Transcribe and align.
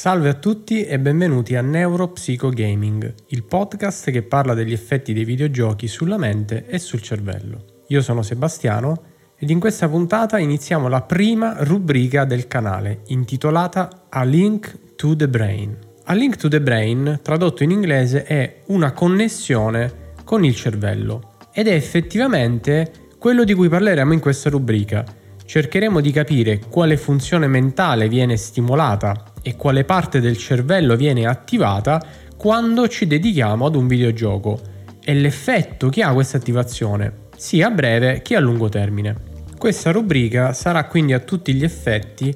Salve 0.00 0.30
a 0.30 0.32
tutti 0.32 0.82
e 0.82 0.98
benvenuti 0.98 1.56
a 1.56 1.60
Neuropsychogaming, 1.60 3.14
il 3.26 3.44
podcast 3.44 4.10
che 4.10 4.22
parla 4.22 4.54
degli 4.54 4.72
effetti 4.72 5.12
dei 5.12 5.26
videogiochi 5.26 5.88
sulla 5.88 6.16
mente 6.16 6.64
e 6.68 6.78
sul 6.78 7.02
cervello. 7.02 7.82
Io 7.88 8.00
sono 8.00 8.22
Sebastiano 8.22 9.02
ed 9.36 9.50
in 9.50 9.60
questa 9.60 9.90
puntata 9.90 10.38
iniziamo 10.38 10.88
la 10.88 11.02
prima 11.02 11.56
rubrica 11.64 12.24
del 12.24 12.46
canale, 12.46 13.02
intitolata 13.08 14.06
A 14.08 14.24
Link 14.24 14.96
to 14.96 15.14
the 15.14 15.28
Brain. 15.28 15.76
A 16.04 16.14
Link 16.14 16.36
to 16.36 16.48
the 16.48 16.62
Brain, 16.62 17.20
tradotto 17.22 17.62
in 17.62 17.70
inglese, 17.70 18.24
è 18.24 18.62
una 18.68 18.92
connessione 18.92 20.14
con 20.24 20.46
il 20.46 20.54
cervello 20.54 21.34
ed 21.52 21.68
è 21.68 21.74
effettivamente 21.74 22.90
quello 23.18 23.44
di 23.44 23.52
cui 23.52 23.68
parleremo 23.68 24.14
in 24.14 24.20
questa 24.20 24.48
rubrica. 24.48 25.04
Cercheremo 25.50 26.00
di 26.00 26.12
capire 26.12 26.60
quale 26.70 26.96
funzione 26.96 27.48
mentale 27.48 28.08
viene 28.08 28.36
stimolata 28.36 29.32
e 29.42 29.56
quale 29.56 29.82
parte 29.82 30.20
del 30.20 30.36
cervello 30.36 30.94
viene 30.94 31.26
attivata 31.26 32.00
quando 32.36 32.86
ci 32.86 33.08
dedichiamo 33.08 33.66
ad 33.66 33.74
un 33.74 33.88
videogioco 33.88 34.60
e 35.02 35.12
l'effetto 35.12 35.88
che 35.88 36.04
ha 36.04 36.12
questa 36.12 36.36
attivazione, 36.36 37.30
sia 37.36 37.66
a 37.66 37.70
breve 37.72 38.22
che 38.22 38.36
a 38.36 38.38
lungo 38.38 38.68
termine. 38.68 39.16
Questa 39.58 39.90
rubrica 39.90 40.52
sarà 40.52 40.84
quindi 40.84 41.14
a 41.14 41.18
tutti 41.18 41.52
gli 41.52 41.64
effetti 41.64 42.32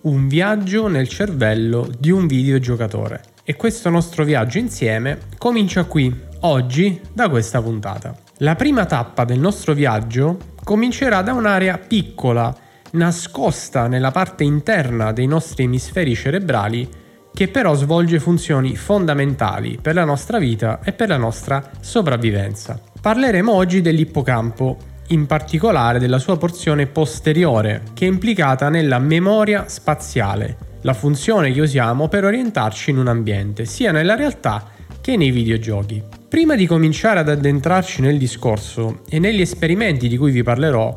un 0.00 0.26
viaggio 0.26 0.88
nel 0.88 1.06
cervello 1.06 1.88
di 1.96 2.10
un 2.10 2.26
videogiocatore 2.26 3.20
e 3.44 3.54
questo 3.54 3.90
nostro 3.90 4.24
viaggio 4.24 4.58
insieme 4.58 5.18
comincia 5.38 5.84
qui, 5.84 6.12
oggi, 6.40 7.00
da 7.12 7.28
questa 7.28 7.62
puntata. 7.62 8.12
La 8.38 8.56
prima 8.56 8.86
tappa 8.86 9.24
del 9.24 9.38
nostro 9.38 9.72
viaggio 9.72 10.54
comincerà 10.66 11.22
da 11.22 11.32
un'area 11.32 11.78
piccola 11.78 12.52
nascosta 12.92 13.86
nella 13.88 14.10
parte 14.10 14.44
interna 14.44 15.12
dei 15.12 15.26
nostri 15.26 15.64
emisferi 15.64 16.14
cerebrali 16.14 16.88
che 17.36 17.48
però 17.48 17.74
svolge 17.74 18.18
funzioni 18.18 18.76
fondamentali 18.76 19.78
per 19.80 19.94
la 19.94 20.04
nostra 20.04 20.38
vita 20.38 20.80
e 20.82 20.92
per 20.92 21.08
la 21.08 21.18
nostra 21.18 21.70
sopravvivenza. 21.80 22.80
Parleremo 22.98 23.52
oggi 23.52 23.82
dell'ippocampo, 23.82 24.78
in 25.08 25.26
particolare 25.26 25.98
della 25.98 26.18
sua 26.18 26.38
porzione 26.38 26.86
posteriore, 26.86 27.82
che 27.92 28.06
è 28.06 28.08
implicata 28.08 28.70
nella 28.70 28.98
memoria 28.98 29.68
spaziale, 29.68 30.56
la 30.80 30.94
funzione 30.94 31.52
che 31.52 31.60
usiamo 31.60 32.08
per 32.08 32.24
orientarci 32.24 32.90
in 32.90 32.98
un 32.98 33.08
ambiente, 33.08 33.66
sia 33.66 33.92
nella 33.92 34.14
realtà 34.14 34.70
che 35.02 35.16
nei 35.16 35.30
videogiochi. 35.30 36.02
Prima 36.28 36.54
di 36.54 36.66
cominciare 36.66 37.20
ad 37.20 37.28
addentrarci 37.28 38.00
nel 38.00 38.16
discorso 38.16 39.02
e 39.10 39.18
negli 39.18 39.42
esperimenti 39.42 40.08
di 40.08 40.16
cui 40.16 40.30
vi 40.30 40.42
parlerò, 40.42 40.96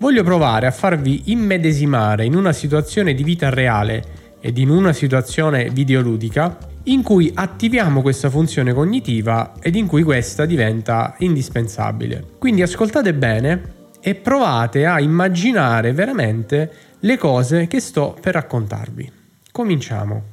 voglio 0.00 0.22
provare 0.24 0.66
a 0.66 0.70
farvi 0.70 1.24
immedesimare 1.26 2.24
in 2.24 2.34
una 2.34 2.52
situazione 2.52 3.14
di 3.14 3.22
vita 3.22 3.50
reale 3.50 4.18
ed 4.40 4.56
in 4.56 4.70
una 4.70 4.92
situazione 4.94 5.68
videoludica 5.68 6.56
in 6.84 7.02
cui 7.02 7.30
attiviamo 7.34 8.00
questa 8.00 8.30
funzione 8.30 8.72
cognitiva 8.72 9.52
ed 9.60 9.76
in 9.76 9.86
cui 9.86 10.02
questa 10.02 10.46
diventa 10.46 11.14
indispensabile. 11.18 12.24
Quindi 12.38 12.62
ascoltate 12.62 13.12
bene 13.12 13.78
e 14.00 14.14
provate 14.14 14.86
a 14.86 14.98
immaginare 15.00 15.92
veramente 15.92 16.72
le 17.00 17.18
cose 17.18 17.66
che 17.66 17.80
sto 17.80 18.16
per 18.18 18.32
raccontarvi. 18.34 19.12
Cominciamo. 19.52 20.29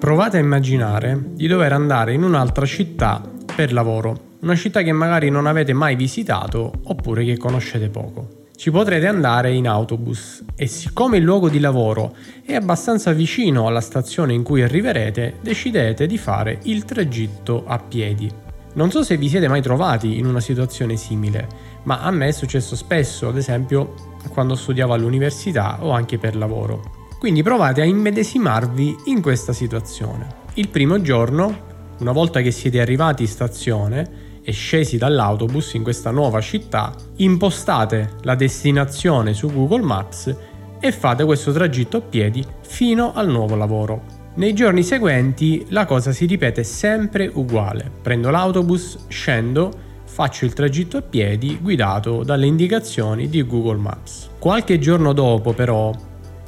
Provate 0.00 0.38
a 0.38 0.40
immaginare 0.40 1.22
di 1.34 1.46
dover 1.46 1.74
andare 1.74 2.14
in 2.14 2.22
un'altra 2.22 2.64
città 2.64 3.20
per 3.54 3.70
lavoro, 3.70 4.38
una 4.40 4.56
città 4.56 4.80
che 4.80 4.92
magari 4.92 5.28
non 5.28 5.44
avete 5.44 5.74
mai 5.74 5.94
visitato 5.94 6.72
oppure 6.84 7.22
che 7.22 7.36
conoscete 7.36 7.90
poco. 7.90 8.46
Ci 8.56 8.70
potrete 8.70 9.06
andare 9.06 9.52
in 9.52 9.68
autobus 9.68 10.42
e 10.56 10.66
siccome 10.66 11.18
il 11.18 11.22
luogo 11.22 11.50
di 11.50 11.60
lavoro 11.60 12.14
è 12.46 12.54
abbastanza 12.54 13.12
vicino 13.12 13.66
alla 13.66 13.82
stazione 13.82 14.32
in 14.32 14.42
cui 14.42 14.62
arriverete, 14.62 15.34
decidete 15.42 16.06
di 16.06 16.16
fare 16.16 16.60
il 16.62 16.86
tragitto 16.86 17.64
a 17.66 17.78
piedi. 17.78 18.32
Non 18.72 18.90
so 18.90 19.02
se 19.02 19.18
vi 19.18 19.28
siete 19.28 19.48
mai 19.48 19.60
trovati 19.60 20.16
in 20.16 20.24
una 20.24 20.40
situazione 20.40 20.96
simile, 20.96 21.46
ma 21.82 22.00
a 22.00 22.10
me 22.10 22.28
è 22.28 22.32
successo 22.32 22.74
spesso, 22.74 23.28
ad 23.28 23.36
esempio 23.36 23.92
quando 24.30 24.54
studiavo 24.54 24.94
all'università 24.94 25.76
o 25.84 25.90
anche 25.90 26.16
per 26.16 26.36
lavoro. 26.36 26.99
Quindi 27.20 27.42
provate 27.42 27.82
a 27.82 27.84
immedesimarvi 27.84 28.96
in 29.04 29.20
questa 29.20 29.52
situazione. 29.52 30.26
Il 30.54 30.68
primo 30.68 31.02
giorno, 31.02 31.54
una 31.98 32.12
volta 32.12 32.40
che 32.40 32.50
siete 32.50 32.80
arrivati 32.80 33.24
in 33.24 33.28
stazione 33.28 34.40
e 34.42 34.52
scesi 34.52 34.96
dall'autobus 34.96 35.74
in 35.74 35.82
questa 35.82 36.10
nuova 36.12 36.40
città, 36.40 36.94
impostate 37.16 38.12
la 38.22 38.34
destinazione 38.34 39.34
su 39.34 39.52
Google 39.52 39.82
Maps 39.82 40.34
e 40.80 40.92
fate 40.92 41.24
questo 41.24 41.52
tragitto 41.52 41.98
a 41.98 42.00
piedi 42.00 42.42
fino 42.62 43.12
al 43.12 43.28
nuovo 43.28 43.54
lavoro. 43.54 44.02
Nei 44.36 44.54
giorni 44.54 44.82
seguenti 44.82 45.66
la 45.68 45.84
cosa 45.84 46.12
si 46.12 46.24
ripete 46.24 46.64
sempre 46.64 47.30
uguale. 47.30 47.90
Prendo 48.00 48.30
l'autobus, 48.30 48.96
scendo, 49.08 49.70
faccio 50.04 50.46
il 50.46 50.54
tragitto 50.54 50.96
a 50.96 51.02
piedi 51.02 51.58
guidato 51.60 52.22
dalle 52.22 52.46
indicazioni 52.46 53.28
di 53.28 53.46
Google 53.46 53.76
Maps. 53.76 54.30
Qualche 54.38 54.78
giorno 54.78 55.12
dopo 55.12 55.52
però 55.52 55.92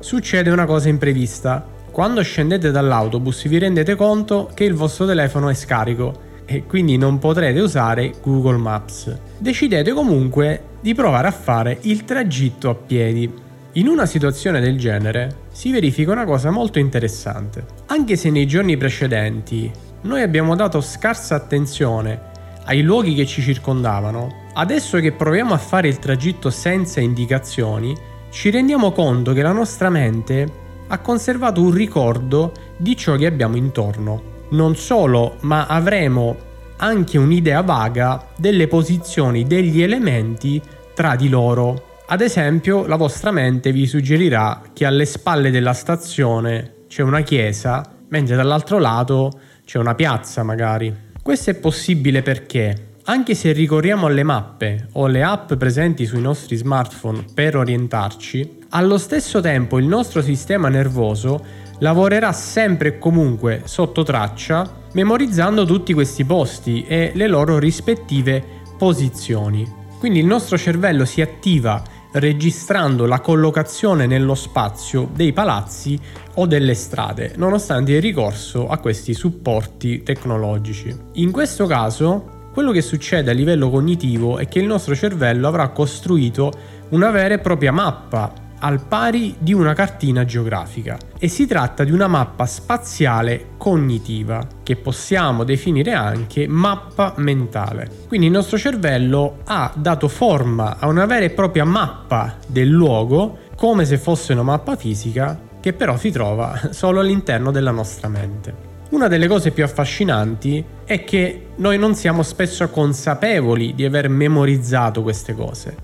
succede 0.03 0.51
una 0.51 0.67
cosa 0.67 0.89
imprevista. 0.89 1.65
Quando 1.91 2.23
scendete 2.23 2.71
dall'autobus 2.71 3.47
vi 3.47 3.59
rendete 3.59 3.95
conto 3.95 4.51
che 4.53 4.65
il 4.65 4.75
vostro 4.75 5.07
telefono 5.07 5.49
è 5.49 5.55
scarico 5.55 6.31
e 6.45 6.65
quindi 6.65 6.97
non 6.97 7.19
potrete 7.19 7.61
usare 7.61 8.15
Google 8.21 8.57
Maps. 8.57 9.17
Decidete 9.39 9.93
comunque 9.93 10.65
di 10.81 10.93
provare 10.95 11.29
a 11.29 11.33
fare 11.33 11.79
il 11.83 12.05
tragitto 12.05 12.69
a 12.69 12.75
piedi. 12.75 13.33
In 13.75 13.87
una 13.87 14.05
situazione 14.05 14.61
del 14.61 14.77
genere 14.77 15.37
si 15.53 15.71
verifica 15.71 16.11
una 16.11 16.25
cosa 16.25 16.51
molto 16.51 16.79
interessante. 16.79 17.65
Anche 17.87 18.17
se 18.17 18.31
nei 18.31 18.47
giorni 18.47 18.77
precedenti 18.77 19.71
noi 20.03 20.23
abbiamo 20.23 20.57
dato 20.57 20.81
scarsa 20.81 21.37
attenzione 21.37 22.31
ai 22.65 22.83
luoghi 22.83 23.15
che 23.15 23.27
ci 23.27 23.41
circondavano, 23.41 24.49
adesso 24.55 24.99
che 24.99 25.13
proviamo 25.13 25.55
a 25.55 25.59
fare 25.59 25.89
il 25.89 25.99
tragitto 25.99 26.51
senza 26.51 27.01
indicazioni, 27.01 27.97
ci 28.33 28.49
rendiamo 28.49 28.93
conto 28.93 29.35
che 29.35 29.43
la 29.43 29.53
nostra 29.53 29.91
mente 29.91 30.51
ha 30.89 30.99
conservato 31.01 31.61
un 31.61 31.71
ricordo 31.71 32.53
di 32.79 32.97
ciò 32.97 33.15
che 33.17 33.27
abbiamo 33.27 33.57
intorno. 33.57 34.47
Non 34.53 34.75
solo, 34.75 35.37
ma 35.41 35.67
avremo 35.67 36.37
anche 36.79 37.19
un'idea 37.19 37.61
vaga 37.61 38.29
delle 38.39 38.69
posizioni 38.69 39.45
degli 39.45 39.83
elementi 39.83 40.61
tra 40.95 41.15
di 41.15 41.29
loro. 41.29 42.01
Ad 42.07 42.23
esempio, 42.23 42.87
la 42.87 42.97
vostra 42.97 43.31
mente 43.31 43.71
vi 43.71 43.87
suggerirà 43.87 44.63
che 44.73 44.87
alle 44.87 45.05
spalle 45.05 45.51
della 45.51 45.75
stazione 45.75 46.85
c'è 46.89 47.03
una 47.03 47.21
chiesa, 47.21 47.87
mentre 48.09 48.35
dall'altro 48.35 48.79
lato 48.79 49.31
c'è 49.67 49.79
una 49.79 49.95
piazza 49.95 50.43
magari. 50.43 51.11
Questo 51.23 51.51
è 51.51 51.55
possibile 51.55 52.23
perché 52.23 52.92
anche 53.05 53.35
se 53.35 53.51
ricorriamo 53.53 54.07
alle 54.07 54.23
mappe 54.23 54.89
o 54.93 55.07
alle 55.07 55.25
app 55.25 55.55
presenti 55.55 56.07
sui 56.07 56.21
nostri 56.21 56.55
smartphone 56.57 57.25
per 57.35 57.57
orientarci, 57.57 58.59
allo 58.71 58.97
stesso 58.97 59.41
tempo 59.41 59.79
il 59.79 59.87
nostro 59.87 60.23
sistema 60.23 60.69
nervoso 60.69 61.45
lavorerà 61.81 62.33
sempre 62.33 62.89
e 62.89 62.99
comunque 62.99 63.63
sotto 63.65 64.05
traccia, 64.05 64.85
memorizzando 64.93 65.65
tutti 65.65 65.93
questi 65.93 66.25
posti 66.25 66.85
e 66.87 67.11
le 67.15 67.27
loro 67.27 67.59
rispettive 67.59 68.43
posizioni. 68.79 69.81
Quindi 69.99 70.21
il 70.21 70.27
nostro 70.27 70.57
cervello 70.57 71.05
si 71.05 71.21
attiva 71.21 71.83
registrando 72.13 73.07
la 73.07 73.21
collocazione 73.21 74.07
nello 74.07 74.35
spazio 74.35 75.09
dei 75.13 75.33
palazzi 75.33 75.99
o 76.35 76.47
delle 76.47 76.75
strade, 76.75 77.33
nonostante 77.37 77.93
il 77.93 78.03
ricorso 78.03 78.69
a 78.69 78.79
questi 78.79 79.13
supporti 79.13 80.03
tecnologici. 80.03 80.95
In 81.15 81.33
questo 81.33 81.67
caso 81.67 82.41
quello 82.53 82.71
che 82.71 82.83
succede 82.83 83.31
a 83.31 83.35
livello 83.35 83.71
cognitivo 83.71 84.37
è 84.37 84.47
che 84.47 84.59
il 84.59 84.67
nostro 84.67 84.95
cervello 84.95 85.49
avrà 85.49 85.69
costruito 85.69 86.53
una 86.91 87.11
vera 87.11 87.35
e 87.35 87.39
propria 87.39 87.73
mappa 87.73 88.33
al 88.59 88.85
pari 88.87 89.35
di 89.39 89.53
una 89.53 89.73
cartina 89.73 90.25
geografica 90.25 90.99
e 91.19 91.29
si 91.29 91.47
tratta 91.47 91.83
di 91.83 91.91
una 91.91 92.07
mappa 92.07 92.45
spaziale 92.47 93.53
cognitiva 93.57 94.47
che 94.63 94.77
possiamo 94.77 95.45
definire 95.45 95.93
anche 95.93 96.47
mappa 96.47 97.15
mentale. 97.17 97.91
Quindi 98.07 98.27
il 98.27 98.33
nostro 98.33 98.59
cervello 98.59 99.39
ha 99.45 99.73
dato 99.75 100.07
forma 100.09 100.77
a 100.79 100.87
una 100.89 101.07
vera 101.07 101.25
e 101.25 101.31
propria 101.31 101.65
mappa 101.65 102.37
del 102.47 102.69
luogo 102.69 103.39
come 103.57 103.85
se 103.85 103.97
fosse 103.97 104.35
una 104.35 104.43
mappa 104.43 104.77
fisica 104.77 105.41
che 105.59 105.73
però 105.73 105.97
si 105.97 106.11
trova 106.11 106.61
solo 106.71 107.01
all'interno 107.01 107.51
della 107.51 107.71
nostra 107.71 108.09
mente. 108.09 108.72
Una 108.93 109.09
delle 109.09 109.27
cose 109.27 109.53
più 109.53 109.65
affascinanti 109.65 110.63
è 110.85 111.03
che 111.03 111.47
noi 111.57 111.79
non 111.79 111.95
siamo 111.95 112.23
spesso 112.23 112.69
consapevoli 112.69 113.75
di 113.75 113.87
aver 113.87 114.11
memorizzato 114.11 115.01
queste 115.03 115.35
cose, 115.35 115.75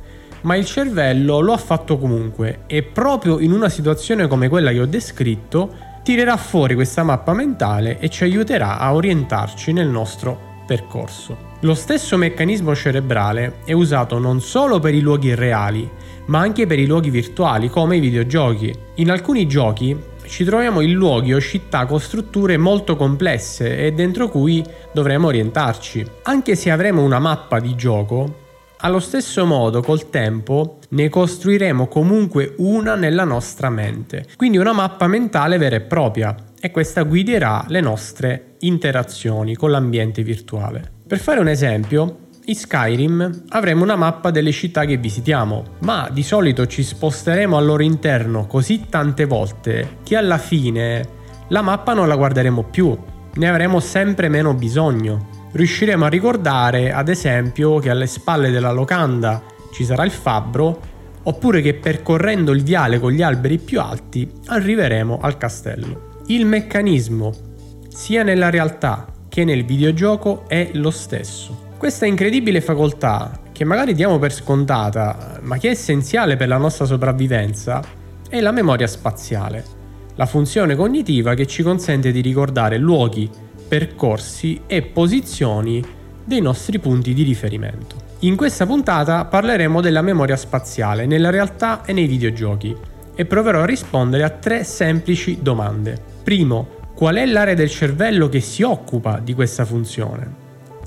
ma 0.42 0.56
il 0.56 0.66
cervello 0.66 1.40
lo 1.40 1.54
ha 1.54 1.56
fatto 1.56 1.96
comunque 1.96 2.64
e 2.66 2.82
proprio 2.82 3.38
in 3.38 3.52
una 3.52 3.70
situazione 3.70 4.28
come 4.28 4.50
quella 4.50 4.72
che 4.72 4.80
ho 4.80 4.86
descritto 4.86 5.74
tirerà 6.02 6.36
fuori 6.36 6.74
questa 6.74 7.02
mappa 7.02 7.32
mentale 7.32 7.98
e 7.98 8.10
ci 8.10 8.24
aiuterà 8.24 8.78
a 8.78 8.92
orientarci 8.92 9.72
nel 9.72 9.88
nostro 9.88 10.38
percorso. 10.66 11.46
Lo 11.60 11.74
stesso 11.74 12.18
meccanismo 12.18 12.74
cerebrale 12.74 13.60
è 13.64 13.72
usato 13.72 14.18
non 14.18 14.42
solo 14.42 14.80
per 14.80 14.92
i 14.92 15.00
luoghi 15.00 15.34
reali, 15.34 15.90
ma 16.26 16.40
anche 16.40 16.66
per 16.66 16.78
i 16.78 16.84
luoghi 16.84 17.08
virtuali 17.08 17.70
come 17.70 17.96
i 17.96 18.00
videogiochi. 18.00 18.70
In 18.96 19.10
alcuni 19.10 19.46
giochi 19.46 19.96
ci 20.28 20.44
troviamo 20.44 20.80
in 20.80 20.92
luoghi 20.92 21.32
o 21.32 21.40
città 21.40 21.86
con 21.86 21.98
strutture 21.98 22.56
molto 22.56 22.96
complesse 22.96 23.78
e 23.78 23.92
dentro 23.92 24.28
cui 24.28 24.64
dovremo 24.92 25.28
orientarci. 25.28 26.06
Anche 26.22 26.54
se 26.54 26.70
avremo 26.70 27.02
una 27.02 27.18
mappa 27.18 27.58
di 27.58 27.74
gioco, 27.74 28.46
allo 28.80 29.00
stesso 29.00 29.44
modo 29.44 29.82
col 29.82 30.10
tempo 30.10 30.78
ne 30.90 31.08
costruiremo 31.08 31.88
comunque 31.88 32.54
una 32.58 32.94
nella 32.94 33.24
nostra 33.24 33.70
mente, 33.70 34.26
quindi 34.36 34.58
una 34.58 34.72
mappa 34.72 35.08
mentale 35.08 35.58
vera 35.58 35.76
e 35.76 35.80
propria 35.80 36.34
e 36.60 36.70
questa 36.70 37.02
guiderà 37.02 37.64
le 37.68 37.80
nostre 37.80 38.54
interazioni 38.60 39.56
con 39.56 39.70
l'ambiente 39.70 40.22
virtuale. 40.22 40.92
Per 41.06 41.18
fare 41.18 41.40
un 41.40 41.48
esempio, 41.48 42.27
in 42.48 42.54
Skyrim 42.54 43.42
avremo 43.50 43.82
una 43.82 43.96
mappa 43.96 44.30
delle 44.30 44.52
città 44.52 44.86
che 44.86 44.96
visitiamo, 44.96 45.64
ma 45.80 46.08
di 46.10 46.22
solito 46.22 46.66
ci 46.66 46.82
sposteremo 46.82 47.58
al 47.58 47.66
loro 47.66 47.82
interno 47.82 48.46
così 48.46 48.86
tante 48.88 49.26
volte 49.26 49.98
che 50.02 50.16
alla 50.16 50.38
fine 50.38 51.16
la 51.48 51.60
mappa 51.60 51.92
non 51.92 52.08
la 52.08 52.16
guarderemo 52.16 52.64
più, 52.64 52.96
ne 53.34 53.48
avremo 53.48 53.80
sempre 53.80 54.28
meno 54.30 54.54
bisogno. 54.54 55.28
Riusciremo 55.52 56.06
a 56.06 56.08
ricordare, 56.08 56.90
ad 56.90 57.08
esempio, 57.08 57.78
che 57.80 57.90
alle 57.90 58.06
spalle 58.06 58.50
della 58.50 58.72
locanda 58.72 59.42
ci 59.72 59.84
sarà 59.84 60.04
il 60.04 60.10
fabbro, 60.10 60.80
oppure 61.24 61.60
che 61.60 61.74
percorrendo 61.74 62.52
il 62.52 62.62
viale 62.62 62.98
con 62.98 63.12
gli 63.12 63.22
alberi 63.22 63.58
più 63.58 63.80
alti 63.80 64.30
arriveremo 64.46 65.18
al 65.20 65.36
castello. 65.36 66.22
Il 66.28 66.46
meccanismo, 66.46 67.32
sia 67.88 68.22
nella 68.22 68.48
realtà 68.48 69.06
che 69.28 69.44
nel 69.44 69.66
videogioco, 69.66 70.44
è 70.48 70.70
lo 70.74 70.90
stesso. 70.90 71.66
Questa 71.78 72.06
incredibile 72.06 72.60
facoltà, 72.60 73.38
che 73.52 73.62
magari 73.64 73.94
diamo 73.94 74.18
per 74.18 74.32
scontata, 74.32 75.38
ma 75.42 75.58
che 75.58 75.68
è 75.68 75.70
essenziale 75.70 76.36
per 76.36 76.48
la 76.48 76.56
nostra 76.56 76.86
sopravvivenza, 76.86 77.80
è 78.28 78.40
la 78.40 78.50
memoria 78.50 78.88
spaziale, 78.88 79.64
la 80.16 80.26
funzione 80.26 80.74
cognitiva 80.74 81.34
che 81.34 81.46
ci 81.46 81.62
consente 81.62 82.10
di 82.10 82.20
ricordare 82.20 82.78
luoghi, 82.78 83.30
percorsi 83.68 84.62
e 84.66 84.82
posizioni 84.82 85.80
dei 86.24 86.40
nostri 86.40 86.80
punti 86.80 87.14
di 87.14 87.22
riferimento. 87.22 87.94
In 88.20 88.34
questa 88.34 88.66
puntata 88.66 89.24
parleremo 89.26 89.80
della 89.80 90.02
memoria 90.02 90.36
spaziale 90.36 91.06
nella 91.06 91.30
realtà 91.30 91.84
e 91.84 91.92
nei 91.92 92.08
videogiochi 92.08 92.74
e 93.14 93.24
proverò 93.24 93.62
a 93.62 93.66
rispondere 93.66 94.24
a 94.24 94.30
tre 94.30 94.64
semplici 94.64 95.38
domande. 95.40 95.96
Primo, 96.24 96.66
qual 96.96 97.14
è 97.14 97.24
l'area 97.24 97.54
del 97.54 97.70
cervello 97.70 98.28
che 98.28 98.40
si 98.40 98.64
occupa 98.64 99.20
di 99.20 99.32
questa 99.32 99.64
funzione? 99.64 100.37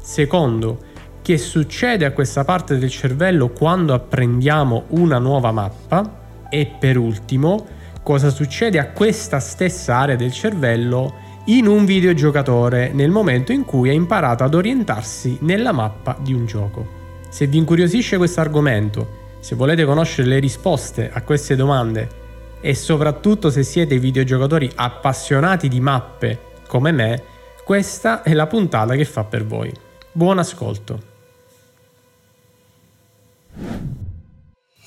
Secondo, 0.01 0.79
che 1.21 1.37
succede 1.37 2.05
a 2.05 2.11
questa 2.11 2.43
parte 2.43 2.79
del 2.79 2.89
cervello 2.89 3.49
quando 3.49 3.93
apprendiamo 3.93 4.85
una 4.89 5.19
nuova 5.19 5.51
mappa? 5.51 6.47
E 6.49 6.65
per 6.79 6.97
ultimo, 6.97 7.65
cosa 8.01 8.31
succede 8.31 8.79
a 8.79 8.89
questa 8.89 9.39
stessa 9.39 9.97
area 9.97 10.15
del 10.15 10.31
cervello 10.31 11.29
in 11.45 11.67
un 11.67 11.85
videogiocatore 11.85 12.91
nel 12.93 13.11
momento 13.11 13.51
in 13.51 13.63
cui 13.63 13.89
ha 13.89 13.93
imparato 13.93 14.43
ad 14.43 14.55
orientarsi 14.55 15.37
nella 15.41 15.71
mappa 15.71 16.17
di 16.19 16.33
un 16.33 16.47
gioco? 16.47 16.99
Se 17.29 17.45
vi 17.45 17.59
incuriosisce 17.59 18.17
questo 18.17 18.41
argomento, 18.41 19.19
se 19.39 19.55
volete 19.55 19.85
conoscere 19.85 20.27
le 20.27 20.39
risposte 20.39 21.11
a 21.13 21.21
queste 21.21 21.55
domande 21.55 22.09
e 22.59 22.73
soprattutto 22.73 23.51
se 23.51 23.61
siete 23.61 23.99
videogiocatori 23.99 24.69
appassionati 24.73 25.67
di 25.67 25.79
mappe 25.79 26.39
come 26.67 26.91
me, 26.91 27.23
questa 27.63 28.23
è 28.23 28.33
la 28.33 28.47
puntata 28.47 28.95
che 28.95 29.05
fa 29.05 29.23
per 29.23 29.45
voi. 29.45 29.89
Buon 30.13 30.39
ascolto. 30.39 31.01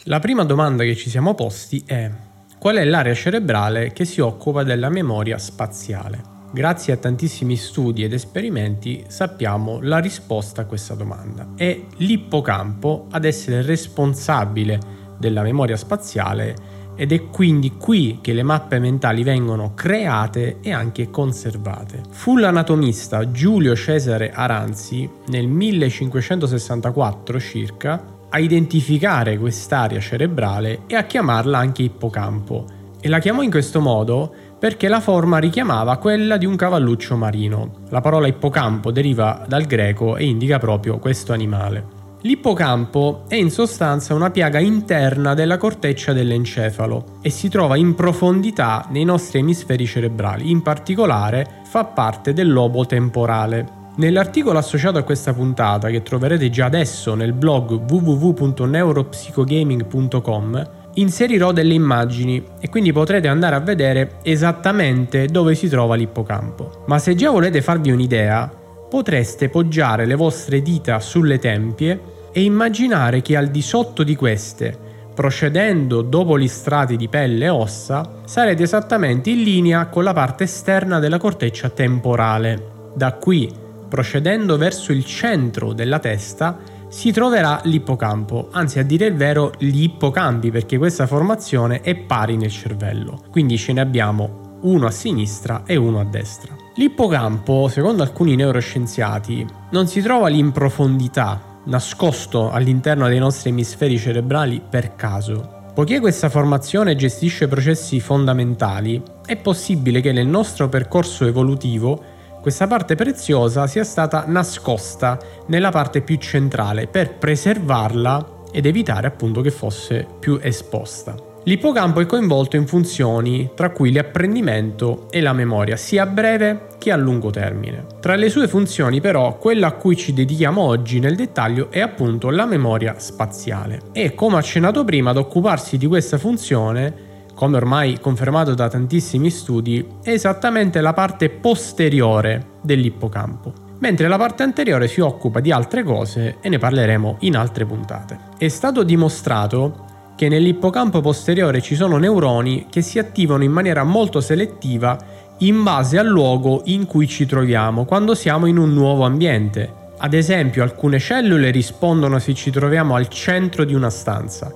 La 0.02 0.18
prima 0.18 0.44
domanda 0.44 0.84
che 0.84 0.94
ci 0.94 1.08
siamo 1.08 1.32
posti 1.32 1.82
è 1.86 2.10
qual 2.58 2.76
è 2.76 2.84
l'area 2.84 3.14
cerebrale 3.14 3.94
che 3.94 4.04
si 4.04 4.20
occupa 4.20 4.64
della 4.64 4.90
memoria 4.90 5.38
spaziale? 5.38 6.32
Grazie 6.52 6.92
a 6.92 6.96
tantissimi 6.98 7.56
studi 7.56 8.04
ed 8.04 8.12
esperimenti 8.12 9.02
sappiamo 9.08 9.80
la 9.80 9.96
risposta 9.98 10.60
a 10.60 10.66
questa 10.66 10.92
domanda. 10.92 11.52
È 11.56 11.80
l'ippocampo 11.96 13.06
ad 13.10 13.24
essere 13.24 13.62
responsabile 13.62 14.78
della 15.16 15.40
memoria 15.40 15.78
spaziale 15.78 16.54
ed 16.96 17.12
è 17.12 17.26
quindi 17.26 17.72
qui 17.76 18.18
che 18.20 18.32
le 18.32 18.42
mappe 18.42 18.78
mentali 18.78 19.22
vengono 19.22 19.72
create 19.74 20.58
e 20.60 20.72
anche 20.72 21.10
conservate. 21.10 22.02
Fu 22.10 22.36
l'anatomista 22.36 23.30
Giulio 23.30 23.74
Cesare 23.74 24.30
Aranzi 24.32 25.08
nel 25.28 25.46
1564 25.46 27.40
circa 27.40 28.12
a 28.28 28.38
identificare 28.38 29.38
quest'area 29.38 30.00
cerebrale 30.00 30.82
e 30.86 30.96
a 30.96 31.04
chiamarla 31.04 31.58
anche 31.58 31.82
ippocampo. 31.82 32.66
E 33.00 33.08
la 33.08 33.18
chiamò 33.18 33.42
in 33.42 33.50
questo 33.50 33.80
modo 33.80 34.32
perché 34.58 34.88
la 34.88 35.00
forma 35.00 35.38
richiamava 35.38 35.98
quella 35.98 36.36
di 36.36 36.46
un 36.46 36.56
cavalluccio 36.56 37.16
marino. 37.16 37.82
La 37.90 38.00
parola 38.00 38.26
ippocampo 38.26 38.90
deriva 38.90 39.44
dal 39.46 39.66
greco 39.66 40.16
e 40.16 40.24
indica 40.24 40.58
proprio 40.58 40.98
questo 40.98 41.32
animale. 41.32 42.03
L'ippocampo 42.26 43.24
è 43.28 43.34
in 43.34 43.50
sostanza 43.50 44.14
una 44.14 44.30
piaga 44.30 44.58
interna 44.58 45.34
della 45.34 45.58
corteccia 45.58 46.14
dell'encefalo 46.14 47.18
e 47.20 47.28
si 47.28 47.50
trova 47.50 47.76
in 47.76 47.94
profondità 47.94 48.86
nei 48.88 49.04
nostri 49.04 49.40
emisferi 49.40 49.84
cerebrali, 49.84 50.50
in 50.50 50.62
particolare 50.62 51.60
fa 51.64 51.84
parte 51.84 52.32
del 52.32 52.50
lobo 52.50 52.86
temporale. 52.86 53.82
Nell'articolo 53.96 54.56
associato 54.56 54.96
a 54.96 55.02
questa 55.02 55.34
puntata, 55.34 55.90
che 55.90 56.02
troverete 56.02 56.48
già 56.48 56.64
adesso 56.64 57.14
nel 57.14 57.34
blog 57.34 57.90
www.neuropsychogaming.com, 57.90 60.70
inserirò 60.94 61.52
delle 61.52 61.74
immagini 61.74 62.42
e 62.58 62.70
quindi 62.70 62.90
potrete 62.90 63.28
andare 63.28 63.54
a 63.54 63.60
vedere 63.60 64.20
esattamente 64.22 65.26
dove 65.26 65.54
si 65.54 65.68
trova 65.68 65.94
l'ippocampo. 65.94 66.84
Ma 66.86 66.98
se 66.98 67.14
già 67.14 67.28
volete 67.28 67.60
farvi 67.60 67.90
un'idea, 67.90 68.50
potreste 68.88 69.50
poggiare 69.50 70.06
le 70.06 70.14
vostre 70.14 70.62
dita 70.62 71.00
sulle 71.00 71.38
tempie 71.38 72.12
e 72.36 72.42
immaginare 72.42 73.22
che 73.22 73.36
al 73.36 73.46
di 73.46 73.62
sotto 73.62 74.02
di 74.02 74.16
queste, 74.16 74.76
procedendo 75.14 76.02
dopo 76.02 76.36
gli 76.36 76.48
strati 76.48 76.96
di 76.96 77.08
pelle 77.08 77.44
e 77.44 77.48
ossa, 77.48 78.22
sarete 78.24 78.64
esattamente 78.64 79.30
in 79.30 79.44
linea 79.44 79.86
con 79.86 80.02
la 80.02 80.12
parte 80.12 80.42
esterna 80.42 80.98
della 80.98 81.18
corteccia 81.18 81.68
temporale. 81.68 82.90
Da 82.96 83.12
qui, 83.12 83.48
procedendo 83.88 84.56
verso 84.56 84.90
il 84.90 85.04
centro 85.04 85.72
della 85.72 86.00
testa, 86.00 86.58
si 86.88 87.12
troverà 87.12 87.60
l'ippocampo, 87.62 88.48
anzi 88.50 88.80
a 88.80 88.84
dire 88.84 89.06
il 89.06 89.14
vero 89.14 89.52
gli 89.56 89.84
ippocampi 89.84 90.50
perché 90.50 90.76
questa 90.76 91.06
formazione 91.06 91.82
è 91.82 91.94
pari 91.94 92.36
nel 92.36 92.50
cervello. 92.50 93.22
Quindi 93.30 93.56
ce 93.56 93.72
ne 93.72 93.80
abbiamo 93.80 94.58
uno 94.62 94.86
a 94.86 94.90
sinistra 94.90 95.62
e 95.64 95.76
uno 95.76 96.00
a 96.00 96.04
destra. 96.04 96.52
L'ippocampo, 96.74 97.68
secondo 97.68 98.02
alcuni 98.02 98.34
neuroscienziati, 98.34 99.46
non 99.70 99.86
si 99.86 100.00
trova 100.00 100.26
lì 100.26 100.38
in 100.38 100.50
profondità, 100.50 101.53
nascosto 101.64 102.50
all'interno 102.50 103.08
dei 103.08 103.18
nostri 103.18 103.50
emisferi 103.50 103.98
cerebrali 103.98 104.62
per 104.68 104.94
caso. 104.94 105.62
Poiché 105.74 105.98
questa 105.98 106.28
formazione 106.28 106.94
gestisce 106.94 107.48
processi 107.48 107.98
fondamentali, 107.98 109.02
è 109.26 109.36
possibile 109.36 110.00
che 110.00 110.12
nel 110.12 110.26
nostro 110.26 110.68
percorso 110.68 111.26
evolutivo 111.26 112.12
questa 112.40 112.66
parte 112.66 112.94
preziosa 112.94 113.66
sia 113.66 113.84
stata 113.84 114.24
nascosta 114.26 115.18
nella 115.46 115.70
parte 115.70 116.02
più 116.02 116.16
centrale 116.16 116.86
per 116.86 117.16
preservarla 117.16 118.42
ed 118.52 118.66
evitare 118.66 119.06
appunto 119.06 119.40
che 119.40 119.50
fosse 119.50 120.06
più 120.20 120.38
esposta. 120.40 121.32
L'ippocampo 121.46 122.00
è 122.00 122.06
coinvolto 122.06 122.56
in 122.56 122.66
funzioni 122.66 123.50
tra 123.54 123.68
cui 123.68 123.92
l'apprendimento 123.92 125.08
e 125.10 125.20
la 125.20 125.34
memoria, 125.34 125.76
sia 125.76 126.04
a 126.04 126.06
breve 126.06 126.68
che 126.78 126.90
a 126.90 126.96
lungo 126.96 127.28
termine. 127.28 127.84
Tra 128.00 128.14
le 128.14 128.30
sue 128.30 128.48
funzioni 128.48 129.02
però, 129.02 129.36
quella 129.36 129.66
a 129.66 129.72
cui 129.72 129.94
ci 129.94 130.14
dedichiamo 130.14 130.62
oggi 130.62 131.00
nel 131.00 131.16
dettaglio 131.16 131.70
è 131.70 131.80
appunto 131.80 132.30
la 132.30 132.46
memoria 132.46 132.94
spaziale. 132.98 133.80
E 133.92 134.14
come 134.14 134.38
accennato 134.38 134.84
prima, 134.84 135.10
ad 135.10 135.18
occuparsi 135.18 135.76
di 135.76 135.86
questa 135.86 136.16
funzione 136.16 137.12
come 137.34 137.56
ormai 137.56 137.98
confermato 138.00 138.54
da 138.54 138.68
tantissimi 138.68 139.28
studi, 139.28 139.86
è 140.02 140.10
esattamente 140.10 140.80
la 140.80 140.94
parte 140.94 141.28
posteriore 141.28 142.52
dell'ippocampo, 142.62 143.52
mentre 143.80 144.08
la 144.08 144.16
parte 144.16 144.44
anteriore 144.44 144.88
si 144.88 145.00
occupa 145.00 145.40
di 145.40 145.52
altre 145.52 145.82
cose 145.82 146.36
e 146.40 146.48
ne 146.48 146.58
parleremo 146.58 147.16
in 147.20 147.36
altre 147.36 147.66
puntate. 147.66 148.18
È 148.38 148.48
stato 148.48 148.82
dimostrato 148.82 149.92
che 150.16 150.28
nell'ippocampo 150.28 151.00
posteriore 151.00 151.60
ci 151.60 151.74
sono 151.74 151.96
neuroni 151.96 152.66
che 152.70 152.82
si 152.82 152.98
attivano 152.98 153.42
in 153.42 153.52
maniera 153.52 153.84
molto 153.84 154.20
selettiva 154.20 154.96
in 155.38 155.62
base 155.62 155.98
al 155.98 156.06
luogo 156.06 156.62
in 156.66 156.86
cui 156.86 157.08
ci 157.08 157.26
troviamo 157.26 157.84
quando 157.84 158.14
siamo 158.14 158.46
in 158.46 158.56
un 158.56 158.72
nuovo 158.72 159.04
ambiente. 159.04 159.82
Ad 159.98 160.14
esempio, 160.14 160.62
alcune 160.62 160.98
cellule 160.98 161.50
rispondono 161.50 162.18
se 162.18 162.34
ci 162.34 162.50
troviamo 162.50 162.94
al 162.94 163.08
centro 163.08 163.64
di 163.64 163.74
una 163.74 163.90
stanza, 163.90 164.52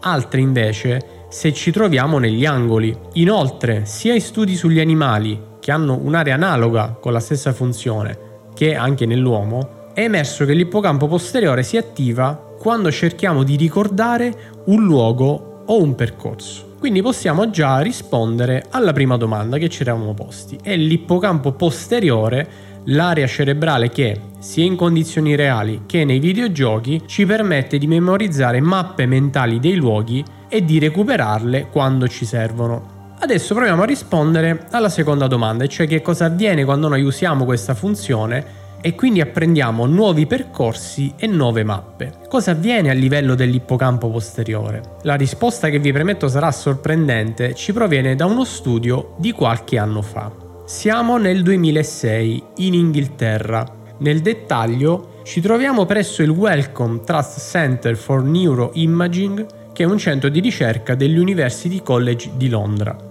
altre 0.00 0.40
invece 0.40 1.26
se 1.28 1.52
ci 1.52 1.70
troviamo 1.70 2.18
negli 2.18 2.44
angoli. 2.44 2.96
Inoltre, 3.14 3.86
sia 3.86 4.14
in 4.14 4.20
studi 4.20 4.56
sugli 4.56 4.80
animali, 4.80 5.48
che 5.60 5.72
hanno 5.72 5.98
un'area 6.00 6.34
analoga 6.34 6.96
con 7.00 7.12
la 7.12 7.20
stessa 7.20 7.52
funzione, 7.52 8.18
che 8.54 8.74
anche 8.74 9.06
nell'uomo, 9.06 9.88
è 9.94 10.02
emerso 10.02 10.44
che 10.44 10.54
l'ippocampo 10.54 11.06
posteriore 11.06 11.62
si 11.62 11.76
attiva 11.76 12.49
quando 12.60 12.92
cerchiamo 12.92 13.42
di 13.42 13.56
ricordare 13.56 14.60
un 14.66 14.84
luogo 14.84 15.62
o 15.64 15.82
un 15.82 15.94
percorso. 15.94 16.74
Quindi 16.78 17.00
possiamo 17.00 17.48
già 17.48 17.80
rispondere 17.80 18.66
alla 18.68 18.92
prima 18.92 19.16
domanda 19.16 19.56
che 19.56 19.70
ci 19.70 19.80
eravamo 19.80 20.12
posti. 20.12 20.58
È 20.62 20.76
l'ippocampo 20.76 21.52
posteriore 21.52 22.46
l'area 22.84 23.26
cerebrale 23.26 23.88
che, 23.88 24.20
sia 24.40 24.64
in 24.64 24.76
condizioni 24.76 25.36
reali 25.36 25.84
che 25.86 26.04
nei 26.04 26.18
videogiochi, 26.18 27.04
ci 27.06 27.24
permette 27.24 27.78
di 27.78 27.86
memorizzare 27.86 28.60
mappe 28.60 29.06
mentali 29.06 29.58
dei 29.58 29.76
luoghi 29.76 30.22
e 30.46 30.62
di 30.62 30.78
recuperarle 30.78 31.68
quando 31.70 32.08
ci 32.08 32.26
servono. 32.26 33.14
Adesso 33.20 33.54
proviamo 33.54 33.82
a 33.82 33.86
rispondere 33.86 34.66
alla 34.70 34.90
seconda 34.90 35.26
domanda, 35.26 35.66
cioè 35.66 35.86
che 35.86 36.02
cosa 36.02 36.26
avviene 36.26 36.64
quando 36.64 36.88
noi 36.88 37.02
usiamo 37.02 37.46
questa 37.46 37.74
funzione 37.74 38.59
e 38.80 38.94
quindi 38.94 39.20
apprendiamo 39.20 39.86
nuovi 39.86 40.26
percorsi 40.26 41.12
e 41.16 41.26
nuove 41.26 41.64
mappe. 41.64 42.12
Cosa 42.28 42.52
avviene 42.52 42.90
a 42.90 42.94
livello 42.94 43.34
dell'ippocampo 43.34 44.10
posteriore? 44.10 44.96
La 45.02 45.14
risposta 45.14 45.68
che 45.68 45.78
vi 45.78 45.92
premetto 45.92 46.28
sarà 46.28 46.50
sorprendente, 46.52 47.54
ci 47.54 47.72
proviene 47.72 48.14
da 48.14 48.26
uno 48.26 48.44
studio 48.44 49.14
di 49.18 49.32
qualche 49.32 49.78
anno 49.78 50.02
fa. 50.02 50.30
Siamo 50.64 51.16
nel 51.18 51.42
2006 51.42 52.42
in 52.56 52.74
Inghilterra. 52.74 53.66
Nel 53.98 54.20
dettaglio 54.20 55.20
ci 55.24 55.40
troviamo 55.40 55.84
presso 55.84 56.22
il 56.22 56.30
Wellcome 56.30 57.00
Trust 57.04 57.40
Center 57.40 57.96
for 57.96 58.22
Neuroimaging, 58.22 59.72
che 59.72 59.82
è 59.82 59.86
un 59.86 59.98
centro 59.98 60.28
di 60.28 60.40
ricerca 60.40 60.94
dell'University 60.94 61.82
College 61.82 62.30
di 62.36 62.48
Londra. 62.48 63.09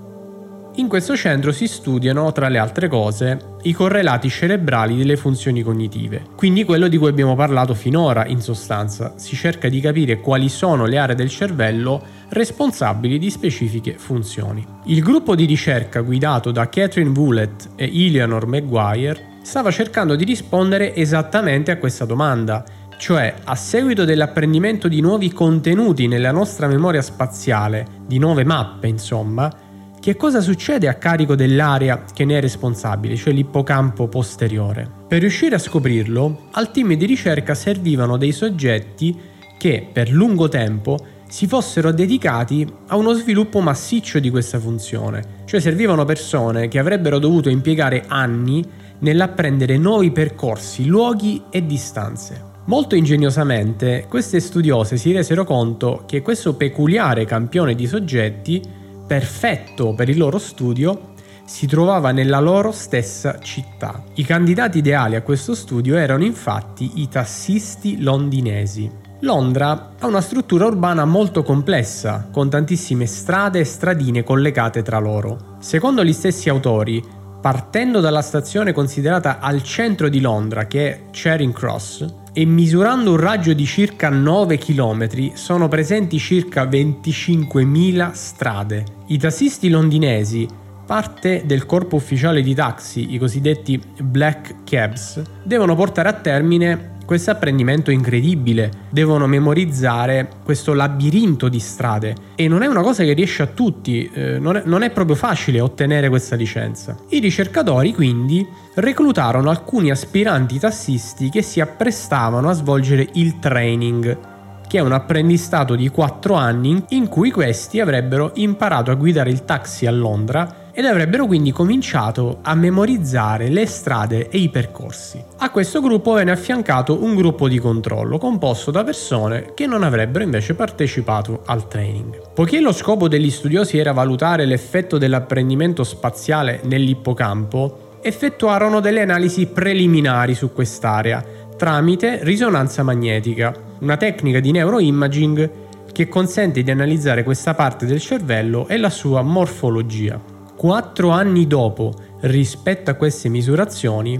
In 0.79 0.87
questo 0.87 1.17
centro 1.17 1.51
si 1.51 1.67
studiano, 1.67 2.31
tra 2.31 2.47
le 2.47 2.57
altre 2.57 2.87
cose, 2.87 3.57
i 3.63 3.73
correlati 3.73 4.29
cerebrali 4.29 4.95
delle 4.95 5.17
funzioni 5.17 5.61
cognitive, 5.61 6.21
quindi 6.37 6.63
quello 6.63 6.87
di 6.87 6.95
cui 6.95 7.09
abbiamo 7.09 7.35
parlato 7.35 7.73
finora 7.73 8.25
in 8.25 8.39
sostanza. 8.39 9.15
Si 9.17 9.35
cerca 9.35 9.67
di 9.67 9.81
capire 9.81 10.21
quali 10.21 10.47
sono 10.47 10.85
le 10.85 10.97
aree 10.97 11.15
del 11.15 11.27
cervello 11.27 12.01
responsabili 12.29 13.19
di 13.19 13.29
specifiche 13.29 13.95
funzioni. 13.97 14.65
Il 14.85 15.01
gruppo 15.01 15.35
di 15.35 15.43
ricerca 15.43 15.99
guidato 15.99 16.49
da 16.51 16.69
Catherine 16.69 17.11
Woolett 17.11 17.71
e 17.75 17.83
Eleanor 17.83 18.47
Maguire 18.47 19.39
stava 19.41 19.71
cercando 19.71 20.15
di 20.15 20.23
rispondere 20.23 20.95
esattamente 20.95 21.71
a 21.71 21.77
questa 21.77 22.05
domanda, 22.05 22.63
cioè 22.97 23.33
a 23.43 23.55
seguito 23.55 24.05
dell'apprendimento 24.05 24.87
di 24.87 25.01
nuovi 25.01 25.33
contenuti 25.33 26.07
nella 26.07 26.31
nostra 26.31 26.67
memoria 26.67 27.01
spaziale, 27.01 27.85
di 28.07 28.17
nuove 28.17 28.45
mappe 28.45 28.87
insomma, 28.87 29.67
che 29.99 30.15
cosa 30.15 30.41
succede 30.41 30.87
a 30.87 30.95
carico 30.95 31.35
dell'area 31.35 32.03
che 32.13 32.25
ne 32.25 32.37
è 32.37 32.41
responsabile, 32.41 33.15
cioè 33.15 33.33
l'ippocampo 33.33 34.07
posteriore. 34.07 34.89
Per 35.07 35.19
riuscire 35.19 35.55
a 35.55 35.59
scoprirlo, 35.59 36.47
al 36.51 36.71
team 36.71 36.93
di 36.93 37.05
ricerca 37.05 37.53
servivano 37.53 38.17
dei 38.17 38.31
soggetti 38.31 39.17
che 39.57 39.87
per 39.91 40.09
lungo 40.09 40.47
tempo 40.47 40.97
si 41.27 41.45
fossero 41.45 41.91
dedicati 41.91 42.67
a 42.87 42.95
uno 42.95 43.13
sviluppo 43.13 43.59
massiccio 43.59 44.19
di 44.19 44.29
questa 44.29 44.59
funzione, 44.59 45.43
cioè 45.45 45.59
servivano 45.59 46.05
persone 46.05 46.67
che 46.67 46.79
avrebbero 46.79 47.19
dovuto 47.19 47.49
impiegare 47.49 48.05
anni 48.07 48.63
nell'apprendere 48.99 49.77
nuovi 49.77 50.11
percorsi, 50.11 50.85
luoghi 50.85 51.43
e 51.51 51.65
distanze. 51.65 52.47
Molto 52.65 52.95
ingegnosamente, 52.95 54.05
queste 54.07 54.39
studiose 54.39 54.97
si 54.97 55.11
resero 55.11 55.43
conto 55.43 56.03
che 56.05 56.21
questo 56.21 56.53
peculiare 56.53 57.25
campione 57.25 57.75
di 57.75 57.87
soggetti 57.87 58.61
perfetto 59.09 59.95
per 59.95 60.07
il 60.07 60.19
loro 60.19 60.37
studio 60.37 61.13
si 61.43 61.65
trovava 61.65 62.11
nella 62.11 62.39
loro 62.39 62.71
stessa 62.71 63.39
città. 63.39 64.03
I 64.13 64.23
candidati 64.23 64.77
ideali 64.77 65.15
a 65.15 65.23
questo 65.23 65.55
studio 65.55 65.97
erano 65.97 66.23
infatti 66.23 67.01
i 67.01 67.07
tassisti 67.09 68.03
londinesi. 68.03 68.87
Londra 69.21 69.93
ha 69.97 70.05
una 70.05 70.21
struttura 70.21 70.67
urbana 70.67 71.05
molto 71.05 71.41
complessa, 71.41 72.29
con 72.31 72.51
tantissime 72.51 73.07
strade 73.07 73.61
e 73.61 73.63
stradine 73.63 74.23
collegate 74.23 74.83
tra 74.83 74.99
loro. 74.99 75.55
Secondo 75.57 76.03
gli 76.03 76.13
stessi 76.13 76.47
autori, 76.47 77.03
partendo 77.41 78.01
dalla 78.01 78.21
stazione 78.21 78.73
considerata 78.73 79.39
al 79.39 79.63
centro 79.63 80.07
di 80.07 80.21
Londra, 80.21 80.67
che 80.67 80.87
è 80.87 81.01
Charing 81.09 81.51
Cross, 81.51 82.05
e 82.31 82.45
misurando 82.45 83.09
un 83.09 83.17
raggio 83.17 83.53
di 83.53 83.65
circa 83.65 84.09
9 84.09 84.59
km 84.59 85.33
sono 85.33 85.67
presenti 85.67 86.19
circa 86.19 86.65
25.000 86.65 88.11
strade. 88.11 88.97
I 89.11 89.17
tassisti 89.17 89.69
londinesi, 89.69 90.47
parte 90.85 91.41
del 91.43 91.65
corpo 91.65 91.95
ufficiale 91.95 92.43
di 92.43 92.53
taxi, 92.53 93.15
i 93.15 93.17
cosiddetti 93.17 93.81
black 94.03 94.63
cabs, 94.63 95.23
devono 95.41 95.73
portare 95.73 96.09
a 96.09 96.13
termine 96.13 96.97
questo 97.05 97.31
apprendimento 97.31 97.89
incredibile, 97.89 98.69
devono 98.91 99.25
memorizzare 99.25 100.29
questo 100.43 100.75
labirinto 100.75 101.49
di 101.49 101.57
strade 101.57 102.13
e 102.35 102.47
non 102.47 102.61
è 102.61 102.67
una 102.67 102.83
cosa 102.83 103.03
che 103.03 103.13
riesce 103.13 103.41
a 103.41 103.47
tutti, 103.47 104.07
eh, 104.13 104.37
non, 104.37 104.57
è, 104.57 104.61
non 104.65 104.83
è 104.83 104.91
proprio 104.91 105.15
facile 105.15 105.59
ottenere 105.59 106.07
questa 106.07 106.35
licenza. 106.35 106.95
I 107.09 107.17
ricercatori 107.17 107.95
quindi 107.95 108.47
reclutarono 108.75 109.49
alcuni 109.49 109.89
aspiranti 109.89 110.59
tassisti 110.59 111.31
che 111.31 111.41
si 111.41 111.59
apprestavano 111.59 112.47
a 112.47 112.53
svolgere 112.53 113.09
il 113.13 113.39
training 113.39 114.37
che 114.69 114.77
è 114.77 114.81
un 114.81 114.91
apprendistato 114.91 115.73
di 115.73 115.89
4 115.89 116.35
anni 116.35 116.83
in 116.89 117.07
cui 117.07 117.31
questi 117.31 117.79
avrebbero 117.79 118.33
imparato 118.35 118.91
a 118.91 118.93
guidare 118.93 119.31
il 119.31 119.43
taxi 119.43 119.87
a 119.87 119.91
Londra 119.91 120.67
ed 120.71 120.85
avrebbero 120.85 121.25
quindi 121.25 121.51
cominciato 121.51 122.37
a 122.43 122.53
memorizzare 122.53 123.49
le 123.49 123.65
strade 123.65 124.29
e 124.29 124.37
i 124.37 124.49
percorsi. 124.49 125.21
A 125.37 125.49
questo 125.49 125.81
gruppo 125.81 126.13
venne 126.13 126.29
affiancato 126.29 127.03
un 127.03 127.15
gruppo 127.15 127.47
di 127.47 127.57
controllo 127.57 128.19
composto 128.19 128.69
da 128.69 128.83
persone 128.83 129.53
che 129.55 129.65
non 129.65 129.81
avrebbero 129.81 130.23
invece 130.23 130.53
partecipato 130.53 131.41
al 131.47 131.67
training. 131.67 132.31
Poiché 132.35 132.59
lo 132.59 132.71
scopo 132.71 133.07
degli 133.07 133.31
studiosi 133.31 133.79
era 133.79 133.91
valutare 133.91 134.45
l'effetto 134.45 134.99
dell'apprendimento 134.99 135.83
spaziale 135.83 136.61
nell'ippocampo, 136.63 137.97
effettuarono 138.01 138.81
delle 138.81 139.01
analisi 139.01 139.47
preliminari 139.47 140.35
su 140.35 140.53
quest'area 140.53 141.39
tramite 141.59 142.19
risonanza 142.23 142.83
magnetica, 142.83 143.53
una 143.79 143.97
tecnica 143.97 144.39
di 144.39 144.51
neuroimaging 144.51 145.51
che 145.91 146.07
consente 146.07 146.63
di 146.63 146.71
analizzare 146.71 147.23
questa 147.23 147.53
parte 147.53 147.85
del 147.85 147.99
cervello 147.99 148.67
e 148.67 148.77
la 148.77 148.89
sua 148.89 149.21
morfologia. 149.21 150.19
Quattro 150.55 151.09
anni 151.09 151.47
dopo, 151.47 151.93
rispetto 152.21 152.91
a 152.91 152.95
queste 152.95 153.29
misurazioni, 153.29 154.17